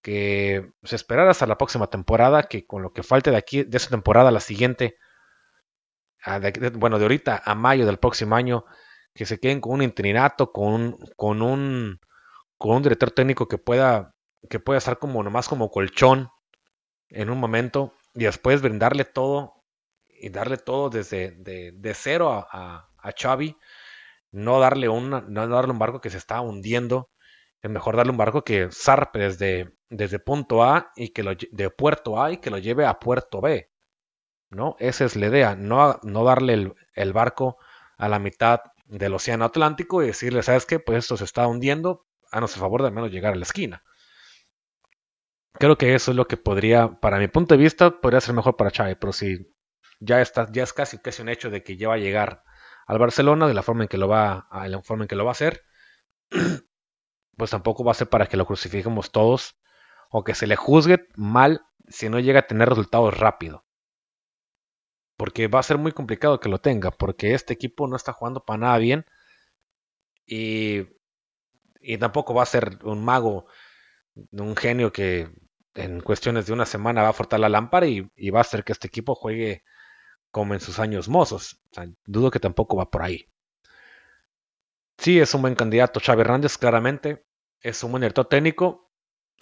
[0.03, 3.79] que se esperara hasta la próxima temporada, que con lo que falte de aquí, de
[3.79, 4.99] esa temporada a la siguiente,
[6.75, 8.67] bueno, de ahorita a mayo del próximo año,
[9.17, 12.01] que se queden con un interinato, con un, con un,
[12.59, 14.15] con un director técnico que pueda,
[14.49, 16.29] que pueda estar como nomás como colchón
[17.09, 19.65] en un momento y después brindarle todo
[20.09, 23.57] y darle todo desde de, cero a, a, Xavi
[24.33, 27.11] no darle, no darle un barco que se está hundiendo.
[27.63, 31.71] Es mejor darle un barco que zarpe desde, desde punto A y que lo, de
[31.71, 33.71] puerto A y que lo lleve a puerto B.
[34.51, 34.77] ¿no?
[34.79, 37.57] Esa es la idea, no, no darle el, el barco
[37.97, 40.79] a la mitad del Océano Atlántico y decirle, ¿sabes qué?
[40.79, 43.83] Pues esto se está hundiendo, haznos el favor de al menos llegar a la esquina.
[45.55, 48.57] Creo que eso es lo que podría, para mi punto de vista, podría ser mejor
[48.57, 49.55] para Chávez, pero si
[50.01, 52.43] ya está, ya es casi, casi un hecho de que ya va a llegar
[52.87, 55.25] al Barcelona de la forma en que lo va, a la forma en que lo
[55.25, 55.65] va a hacer,
[57.37, 59.59] pues tampoco va a ser para que lo crucifiquemos todos
[60.11, 63.66] o que se le juzgue mal si no llega a tener resultados rápido.
[65.17, 68.45] Porque va a ser muy complicado que lo tenga, porque este equipo no está jugando
[68.45, 69.07] para nada bien
[70.27, 70.89] y,
[71.81, 73.47] y tampoco va a ser un mago,
[74.33, 75.31] un genio que
[75.75, 78.73] en cuestiones de una semana va a fortar la lámpara y, va a hacer que
[78.73, 79.63] este equipo juegue
[80.31, 81.61] como en sus años mozos.
[82.07, 83.29] dudo que tampoco va por ahí.
[84.99, 87.27] Sí, es un buen candidato Xavi Hernández, claramente.
[87.61, 88.91] Es un buen director técnico.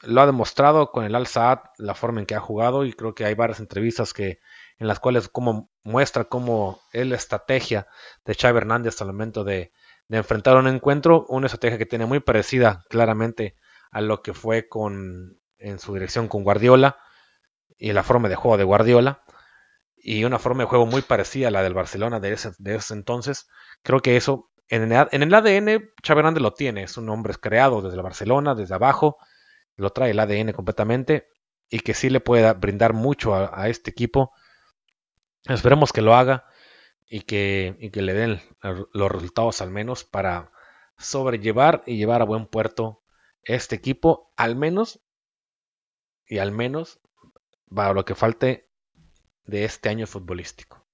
[0.03, 3.15] Lo ha demostrado con el Al Saad, la forma en que ha jugado, y creo
[3.15, 4.41] que hay varias entrevistas que,
[4.79, 7.87] en las cuales como muestra cómo es la estrategia
[8.25, 9.73] de Xavi Hernández al momento de,
[10.11, 13.57] enfrentar un encuentro, una estrategia que tiene muy parecida claramente
[13.91, 16.99] a lo que fue con en su dirección con Guardiola
[17.79, 19.23] y la forma de juego de Guardiola
[19.97, 22.93] y una forma de juego muy parecida a la del Barcelona de ese, de ese
[22.93, 23.49] entonces.
[23.83, 27.97] Creo que eso en el, ADN Xavi Hernández lo tiene, es un hombre creado desde
[27.97, 29.19] el Barcelona, desde abajo,
[29.77, 31.29] lo trae el ADN completamente
[31.69, 34.33] y que sí le pueda brindar mucho a, este equipo.
[35.47, 36.47] Esperemos que lo haga
[37.07, 38.41] y que, y que le den
[38.93, 40.53] los resultados al menos para
[40.97, 43.03] sobrellevar y llevar a buen puerto
[43.43, 45.05] este equipo, al menos
[46.27, 47.01] y al menos
[47.75, 48.71] para lo que falte
[49.45, 50.87] de este año futbolístico.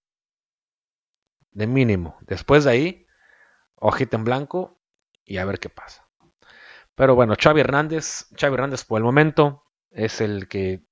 [1.53, 2.19] De mínimo.
[2.23, 3.07] Después de ahí,
[3.77, 4.81] hojita en blanco
[5.25, 6.09] y a ver qué pasa.
[6.95, 10.85] Pero bueno, Xavi Hernández, Xavi Hernández por el momento es el que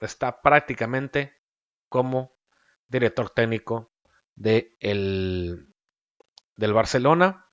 [0.00, 1.40] está prácticamente
[1.88, 2.35] como
[2.88, 3.92] director técnico
[4.34, 5.74] de el,
[6.56, 7.46] del Barcelona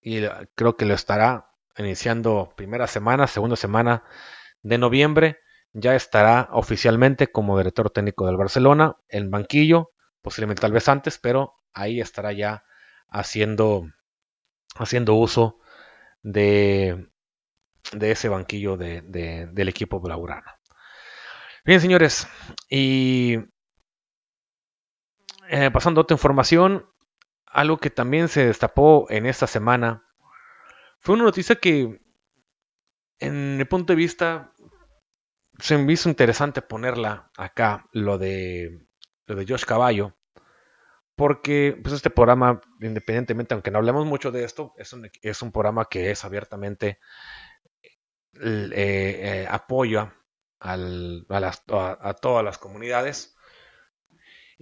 [0.00, 0.22] y
[0.54, 4.04] creo que lo estará iniciando primera semana, segunda semana
[4.62, 5.38] de noviembre
[5.72, 11.54] ya estará oficialmente como director técnico del Barcelona en banquillo, posiblemente tal vez antes, pero
[11.72, 12.64] ahí estará ya
[13.08, 13.88] haciendo,
[14.74, 15.60] haciendo uso
[16.22, 17.08] de,
[17.92, 20.58] de ese banquillo de, del equipo blaugrana.
[21.64, 22.26] Bien, señores,
[22.68, 23.36] y
[25.50, 26.86] eh, pasando a otra información,
[27.46, 30.04] algo que también se destapó en esta semana
[31.00, 32.00] fue una noticia que
[33.18, 34.52] en mi punto de vista,
[35.58, 38.86] se me hizo interesante ponerla acá, lo de,
[39.26, 40.16] lo de Josh Caballo,
[41.16, 45.52] porque pues este programa, independientemente, aunque no hablemos mucho de esto, es un, es un
[45.52, 46.98] programa que es abiertamente
[48.42, 50.14] eh, eh, apoya
[50.60, 53.36] a, a, todas las comunidades.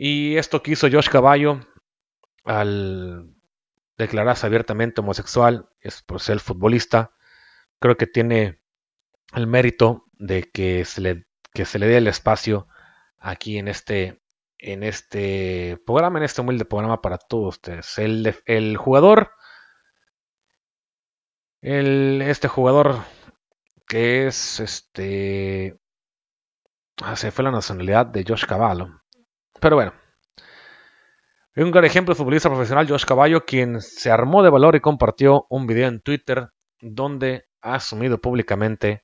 [0.00, 1.58] Y esto que hizo Josh Caballo
[2.44, 3.34] al
[3.96, 7.16] declararse abiertamente homosexual, es por ser futbolista,
[7.80, 8.62] creo que tiene
[9.34, 12.68] el mérito de que se le, que se le dé el espacio
[13.18, 14.22] aquí en este,
[14.58, 17.98] en este programa, en este humilde programa para todos ustedes.
[17.98, 19.32] El, el jugador,
[21.60, 23.00] el, este jugador
[23.88, 25.76] que es este,
[27.02, 29.02] ah, se fue la nacionalidad de Josh Cavallo.
[29.60, 29.92] Pero bueno,
[31.56, 35.46] un gran ejemplo de futbolista profesional, Josh Caballo, quien se armó de valor y compartió
[35.50, 39.02] un video en Twitter donde ha asumido públicamente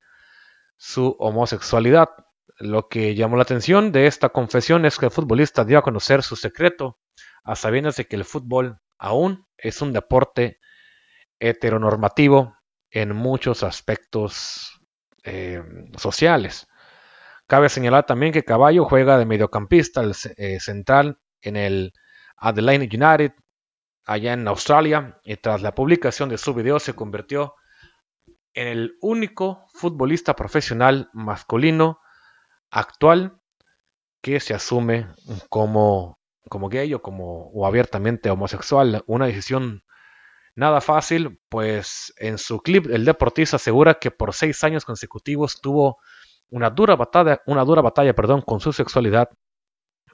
[0.77, 2.11] su homosexualidad.
[2.59, 6.23] Lo que llamó la atención de esta confesión es que el futbolista dio a conocer
[6.23, 7.01] su secreto,
[7.43, 10.61] a sabiendas de que el fútbol aún es un deporte
[11.41, 12.57] heteronormativo
[12.91, 14.81] en muchos aspectos
[15.25, 15.61] eh,
[15.97, 16.69] sociales.
[17.47, 20.03] Cabe señalar también que Caballo juega de mediocampista
[20.37, 21.93] eh, central en el
[22.37, 23.33] Adelaide United
[24.07, 27.55] allá en Australia y tras la publicación de su video se convirtió
[28.55, 32.01] en el único futbolista profesional masculino
[32.71, 33.41] actual
[34.23, 35.09] que se asume
[35.49, 36.19] como,
[36.71, 39.03] gay o, como, o abiertamente homosexual.
[39.07, 39.83] Una decisión
[40.55, 45.99] nada fácil, pues en su clip el deportista asegura que por seis años consecutivos tuvo
[46.51, 49.31] una dura batalla, una dura batalla perdón, con su sexualidad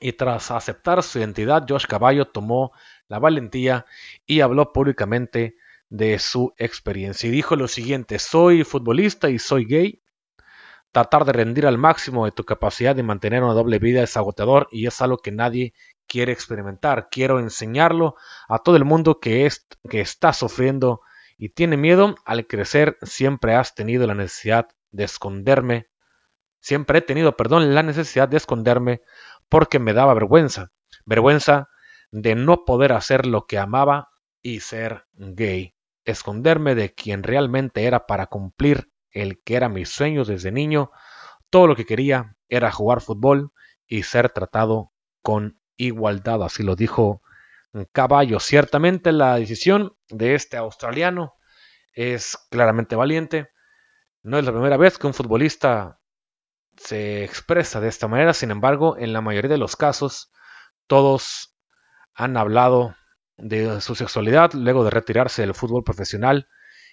[0.01, 2.73] y tras aceptar su identidad, Josh Caballo tomó
[3.07, 3.85] la valentía
[4.27, 5.57] y habló públicamente
[5.91, 7.29] de su experiencia.
[7.29, 10.03] Y dijo lo siguiente, soy futbolista y soy gay.
[10.93, 14.67] tratar de rendir al máximo de tu capacidad de mantener una doble vida es agotador
[14.73, 15.75] y es algo que nadie
[16.09, 17.09] quiere experimentar.
[17.11, 18.17] Quiero enseñarlo
[18.49, 21.03] a todo el mundo que, es, que está sufriendo
[21.39, 22.17] y tiene miedo.
[22.25, 25.90] Al crecer siempre has tenido la necesidad de esconderme.
[26.61, 29.03] Siempre he tenido, perdón, la necesidad de esconderme
[29.49, 30.71] porque me daba vergüenza.
[31.05, 31.69] Vergüenza
[32.11, 34.11] de no poder hacer lo que amaba
[34.43, 35.75] y ser gay.
[36.05, 40.91] Esconderme de quien realmente era para cumplir el que era mi sueño desde niño.
[41.51, 43.53] Todo lo que quería era jugar fútbol
[43.87, 44.93] y ser tratado
[45.23, 46.43] con igualdad.
[46.43, 47.23] Así lo dijo
[47.93, 48.41] Caballo.
[48.41, 51.35] Ciertamente la decisión de este australiano
[51.93, 53.51] es claramente valiente.
[54.23, 56.00] No es la primera vez que un futbolista
[56.81, 58.33] se expresa de esta manera.
[58.33, 60.33] Sin embargo, en la mayoría de los casos,
[60.87, 61.55] todos
[62.15, 62.97] han hablado
[63.37, 66.49] de su sexualidad luego de retirarse del fútbol profesional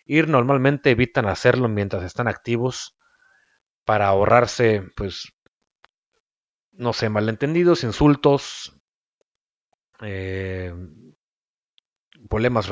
[0.06, 2.98] y normalmente evitan hacerlo mientras están activos
[3.86, 5.34] para ahorrarse, pues,
[6.72, 8.78] no sé, malentendidos, insultos,
[10.02, 10.74] eh,
[12.30, 12.70] problemas,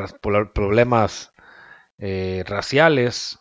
[0.54, 1.32] problemas
[1.98, 3.40] eh, raciales,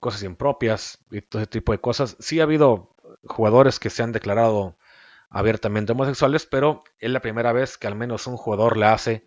[0.00, 2.16] cosas impropias y todo ese tipo de cosas.
[2.20, 2.94] Sí ha habido
[3.24, 4.76] jugadores que se han declarado
[5.30, 9.24] abiertamente homosexuales, pero es la primera vez que al menos un jugador le hace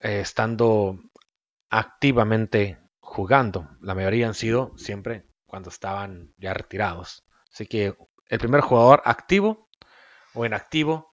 [0.00, 0.98] eh, estando
[1.70, 3.68] activamente jugando.
[3.80, 7.24] La mayoría han sido siempre cuando estaban ya retirados.
[7.52, 7.96] Así que
[8.28, 9.68] el primer jugador activo
[10.34, 11.12] o inactivo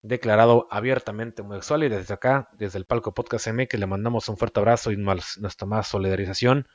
[0.00, 4.36] declarado abiertamente homosexual y desde acá, desde el palco Podcast M, que le mandamos un
[4.36, 6.66] fuerte abrazo y nuestra más solidarización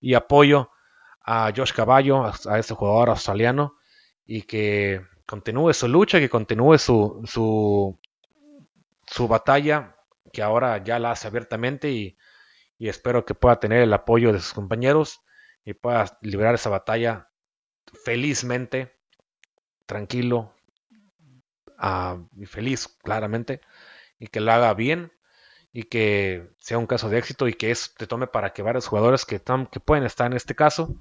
[0.00, 0.70] y apoyo
[1.22, 3.76] a Josh Caballo, a, este jugador australiano
[4.24, 7.98] y que continúe su lucha, que continúe su, su,
[9.06, 9.96] su batalla,
[10.32, 12.16] que ahora ya la hace abiertamente y,
[12.78, 15.20] y espero que pueda tener el apoyo de sus compañeros
[15.64, 17.28] y pueda liberar esa batalla
[18.04, 18.96] felizmente,
[19.86, 20.54] tranquilo
[21.78, 23.60] uh, y feliz, claramente,
[24.18, 25.12] y que lo haga bien
[25.72, 28.86] y que sea un caso de éxito y que eso te tome para que varios
[28.86, 29.40] jugadores que,
[29.70, 30.94] que pueden estar en este caso,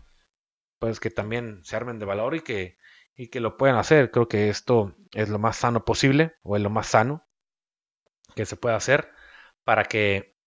[0.80, 2.78] pues que también se armen de valor y que,
[3.16, 4.12] y que lo puedan hacer.
[4.12, 7.26] Creo que esto es lo más sano posible o es lo más sano
[8.36, 9.10] que se puede hacer
[9.64, 10.38] para que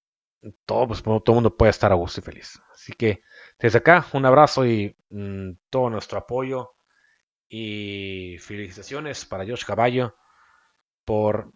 [0.65, 2.61] todo, pues, todo el mundo pueda estar a gusto y feliz.
[2.73, 3.23] Así que
[3.59, 6.75] desde acá un abrazo y mm, todo nuestro apoyo
[7.49, 10.15] y felicitaciones para Josh Caballo
[11.05, 11.53] por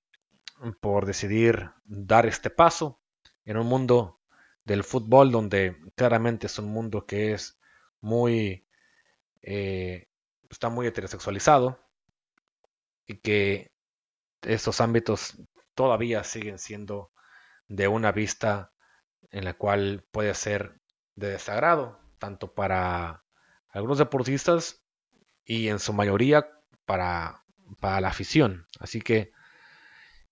[0.72, 3.00] por decidir dar este paso
[3.44, 4.20] en un mundo
[4.64, 7.58] del fútbol donde claramente es un mundo que es
[8.00, 8.66] muy
[9.42, 10.08] eh,
[10.48, 11.78] está muy heterosexualizado
[13.06, 13.72] y que
[14.42, 15.36] estos ámbitos
[15.74, 17.12] todavía siguen siendo
[17.68, 18.72] de una vista
[19.30, 20.80] en la cual puede ser
[21.14, 23.24] de desagrado tanto para
[23.68, 24.82] algunos deportistas
[25.44, 26.48] y en su mayoría
[26.86, 27.44] para,
[27.80, 28.66] para la afición.
[28.78, 29.34] Así que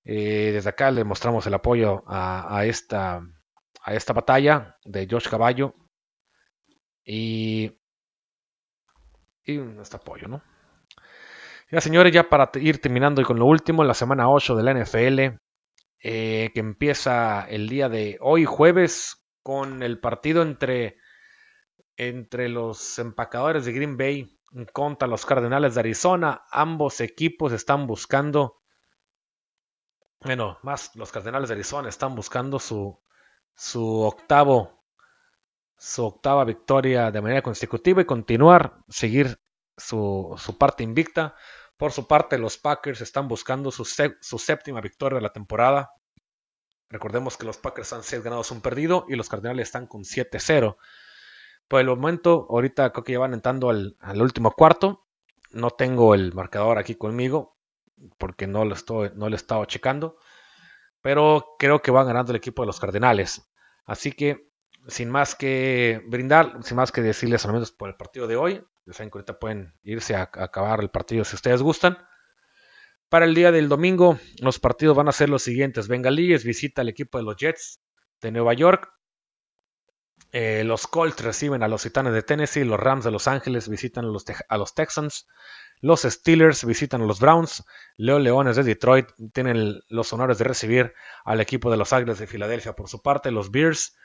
[0.05, 3.23] eh, desde acá le mostramos el apoyo a, esta,
[3.85, 5.75] a esta batalla de Josh Caballo
[7.05, 7.79] y,
[9.45, 10.43] y nuestro apoyo, ¿no?
[11.71, 14.75] Ya, señores, ya para ir terminando y con lo último, la semana 8 de la
[14.75, 15.39] NFL,
[16.03, 20.99] eh, que empieza el día de hoy, jueves, con el partido entre,
[21.97, 24.39] entre los empacadores de Green Bay
[24.73, 26.43] contra los Cardenales de Arizona.
[26.51, 28.62] Ambos equipos están buscando
[30.25, 32.99] bueno, más los Cardenales de Arizona están buscando su,
[33.55, 34.85] su octavo,
[35.77, 39.39] su octava victoria de manera consecutiva y continuar, seguir
[39.77, 41.35] su, su parte invicta.
[41.77, 45.91] Por su parte, los Packers están buscando su, su, séptima victoria de la temporada.
[46.89, 50.77] Recordemos que los Packers han 6 ganados, un perdido y los Cardenales están con 7-0.
[51.67, 55.07] Por el momento, ahorita creo que ya van entrando al, al, último cuarto.
[55.51, 57.52] No tengo el marcador aquí conmigo,
[58.19, 60.17] porque no lo, estoy, no he estado checando.
[61.01, 63.51] Pero creo que va ganando el equipo de los Cardenales.
[63.85, 64.49] Así que,
[64.89, 68.65] sin más que brindar, sin más que decirles al menos por el partido de hoy,
[68.87, 71.99] ya saben que ahorita pueden irse a, acabar el partido si ustedes gustan.
[73.09, 75.89] Para el día del domingo, los partidos van a ser los siguientes.
[75.89, 77.81] Bengalíes visita al equipo de los Jets
[78.21, 78.91] de Nueva York.
[80.31, 82.65] Eh, los Colts reciben a los Titanes de Tennessee.
[82.65, 85.27] Los Rams de Los Ángeles visitan a los Texans.
[85.83, 87.65] Los Steelers visitan a los Browns.
[87.97, 92.29] Leo Leones de Detroit tienen los honores de recibir al equipo de los Águilas de
[92.29, 92.75] Filadelfia.
[92.75, 93.97] Por su parte, los Bears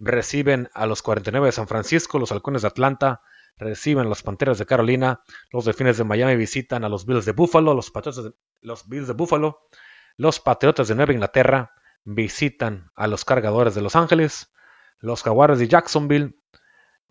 [0.00, 2.18] reciben a los 49 de San Francisco.
[2.18, 3.22] Los Halcones de Atlanta
[3.56, 5.22] reciben a los Panteras de Carolina.
[5.52, 7.74] Los Delfines de Miami visitan a los Bills de Buffalo.
[7.74, 9.68] Los, Patriotas de, los Bills de Buffalo.
[10.16, 11.70] Los Patriotas de Nueva Inglaterra
[12.02, 14.52] visitan a los Cargadores de Los Ángeles.
[14.98, 16.34] Los Jaguares de Jacksonville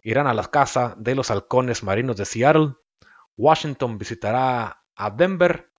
[0.01, 2.73] irán a la casa de los halcones marinos de Seattle.
[3.39, 5.71] Washington visitará a Denver.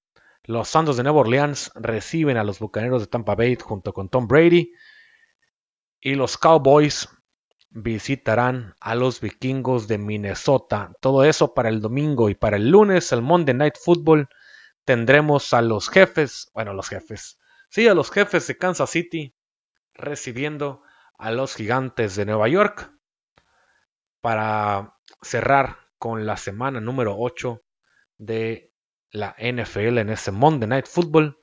[0.44, 4.26] Los Santos de Nueva Orleans reciben a los Bucaneros de Tampa Bay junto con Tom
[4.26, 4.72] Brady.
[6.00, 7.06] Y los Cowboys
[7.68, 10.92] visitarán a los Vikingos de Minnesota.
[11.02, 14.30] Todo eso para el domingo y para el lunes, el Monday Night Football,
[14.86, 17.38] tendremos a los jefes, bueno, los jefes,
[17.68, 19.36] sí, a los jefes de Kansas City
[19.92, 20.82] recibiendo
[21.18, 22.90] a los gigantes de Nueva York
[24.22, 27.62] para cerrar con la semana número 8
[28.16, 28.72] de
[29.10, 31.38] la NFL en ese Monday Night Football.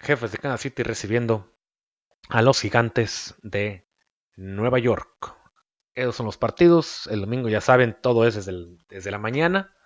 [0.00, 1.56] Jefes de Kansas City recibiendo
[2.28, 3.86] a los gigantes de
[4.34, 5.36] Nueva York.
[5.94, 7.06] Esos son los partidos.
[7.06, 9.76] El domingo ya saben, todo es desde, la mañana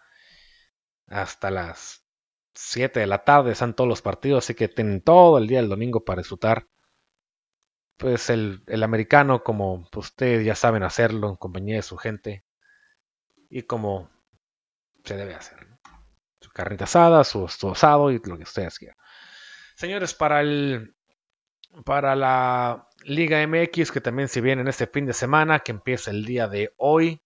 [1.06, 2.08] hasta las
[2.54, 3.52] 7 de la tarde.
[3.52, 6.66] Están todos los partidos, así que tienen todo el día del domingo para disfrutar.
[7.98, 12.42] Pues el, americano, como ustedes ya saben hacerlo en compañía de su gente
[13.50, 14.10] y como
[15.04, 15.66] se debe hacer.
[16.40, 18.96] Su carnita asada, su, asado y lo que ustedes quieran.
[19.76, 20.94] Señores, para el
[21.84, 26.10] para la Liga MX que también se viene en este fin de semana, que empieza
[26.10, 27.20] el día de hoy.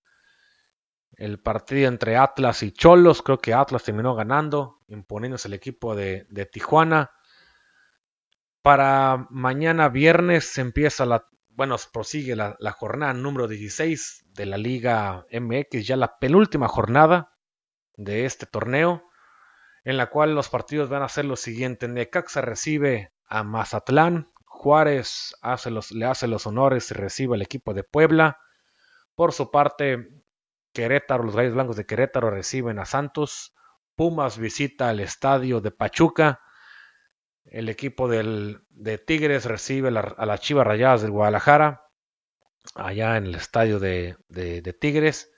[1.17, 6.27] El partido entre Atlas y Cholos, creo que Atlas terminó ganando, imponiéndose el equipo de,
[6.51, 7.11] Tijuana.
[8.63, 11.29] Para mañana viernes empieza la,
[11.59, 17.37] bueno, prosigue la, jornada número 16 de la Liga MX, ya la penúltima jornada
[17.97, 19.03] de este torneo,
[19.83, 21.91] en la cual los partidos van a ser los siguientes.
[21.91, 25.35] Necaxa recibe a Mazatlán, Juárez
[25.91, 28.39] le hace los honores y recibe el equipo de Puebla.
[29.17, 30.11] Por su parte,
[30.73, 33.53] Querétaro, los Gallos Blancos de Querétaro reciben a Santos.
[33.97, 36.41] Pumas visita el estadio de Pachuca.
[37.51, 41.89] El equipo de Tigres recibe a las Chivas Rayadas del Guadalajara,
[42.75, 44.17] allá en el estadio de,
[44.81, 45.33] Tigres.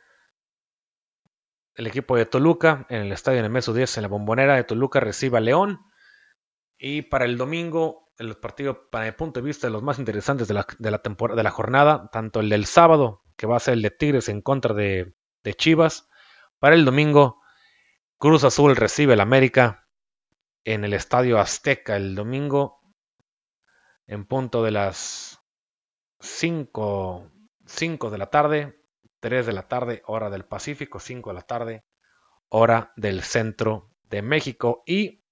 [1.75, 5.39] El equipo de Toluca, en el estadio Nemesio 10, en la bombonera de Toluca, recibe
[5.39, 5.81] a León.
[6.79, 10.49] Y para el domingo, el partido, para mi punto de vista, de los más interesantes
[10.49, 13.61] de la, de la, temporada, de la jornada, tanto el del sábado, que va a
[13.61, 15.15] ser el de Tigres en contra de,
[15.57, 16.09] Chivas,
[16.59, 17.41] para el domingo,
[18.19, 19.89] Cruz Azul recibe el América
[20.65, 22.81] en el Estadio Azteca el domingo,
[24.07, 25.41] en punto de las
[26.21, 27.31] 5,
[27.67, 28.85] 5 de la tarde,
[29.21, 31.85] 3 de la tarde, hora del Pacífico, 5 de la tarde,
[32.49, 34.83] hora del centro de México.
[34.87, 35.25] Y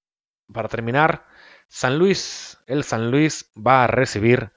[0.53, 1.26] para terminar,
[1.68, 4.53] San Luis, el San Luis va a recibir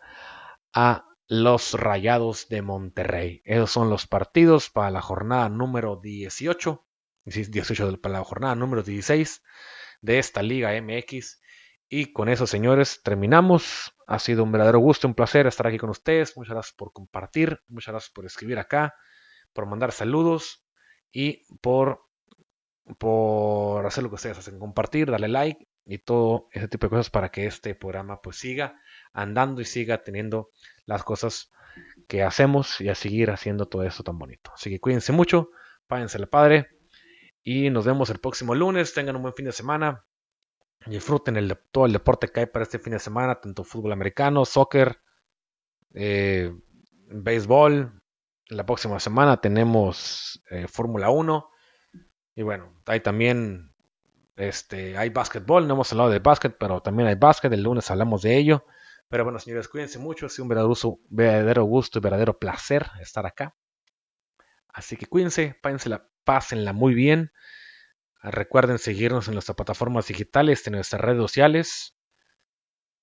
[0.74, 3.42] a los Rayados de Monterrey.
[3.46, 6.86] Esos son los partidos para la jornada número 18,
[7.26, 9.42] 18 para la jornada número 16
[10.02, 11.42] de esta Liga MX.
[11.88, 13.94] Y con eso, señores, terminamos.
[14.08, 16.36] Ha sido un verdadero gusto, un placer estar aquí con ustedes.
[16.36, 18.96] Muchas gracias por compartir, muchas gracias por escribir acá,
[19.54, 20.66] por mandar saludos
[21.12, 22.02] y por,
[22.98, 27.10] por hacer lo que ustedes hacen, compartir, darle like y todo ese tipo de cosas
[27.10, 28.80] para que este programa pues siga
[29.14, 30.50] andando y siga teniendo
[30.86, 31.52] las cosas
[32.08, 34.52] que hacemos y a seguir haciendo todo eso tan bonito.
[34.54, 35.50] Así que cuídense mucho,
[35.88, 36.81] páguense la padre
[37.44, 38.94] y nos vemos el próximo lunes.
[38.94, 40.06] Tengan un buen fin de semana.
[40.86, 44.46] Disfruten el, todo el deporte que hay para este fin de semana, tanto fútbol americano,
[44.46, 45.00] soccer,
[45.94, 46.52] eh,
[47.08, 48.02] béisbol.
[48.48, 51.50] La próxima semana tenemos eh, Fórmula 1.
[52.36, 53.72] Y bueno, hay también
[54.36, 58.24] este, hay básquetbol, no hemos hablado de básquet, pero también hay básquet, el lunes hablamos
[58.24, 58.66] de ello.
[59.08, 63.56] Pero bueno, señores, cuídense mucho, ha sido un verdadero, gusto y verdadero placer estar acá.
[64.70, 67.32] Así que cuídense, pásenla, pásenla muy bien.
[68.24, 71.96] Recuerden seguirnos en nuestras plataformas digitales, en nuestras redes sociales,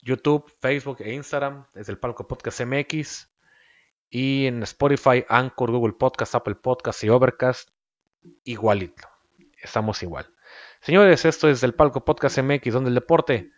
[0.00, 3.30] YouTube, Facebook e Instagram, desde el Palco Podcast MX.
[4.10, 7.70] Y en Spotify, Anchor, Google Podcast, Apple Podcast y Overcast,
[8.44, 9.06] igualito.
[9.60, 10.32] Estamos igual.
[10.80, 13.52] Señores, esto es el Palco Podcast MX, donde el deporte,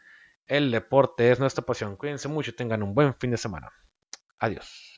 [0.46, 1.96] el deporte es nuestra pasión.
[1.96, 3.70] Cuídense mucho y tengan un buen fin de semana.
[4.38, 4.89] Adiós.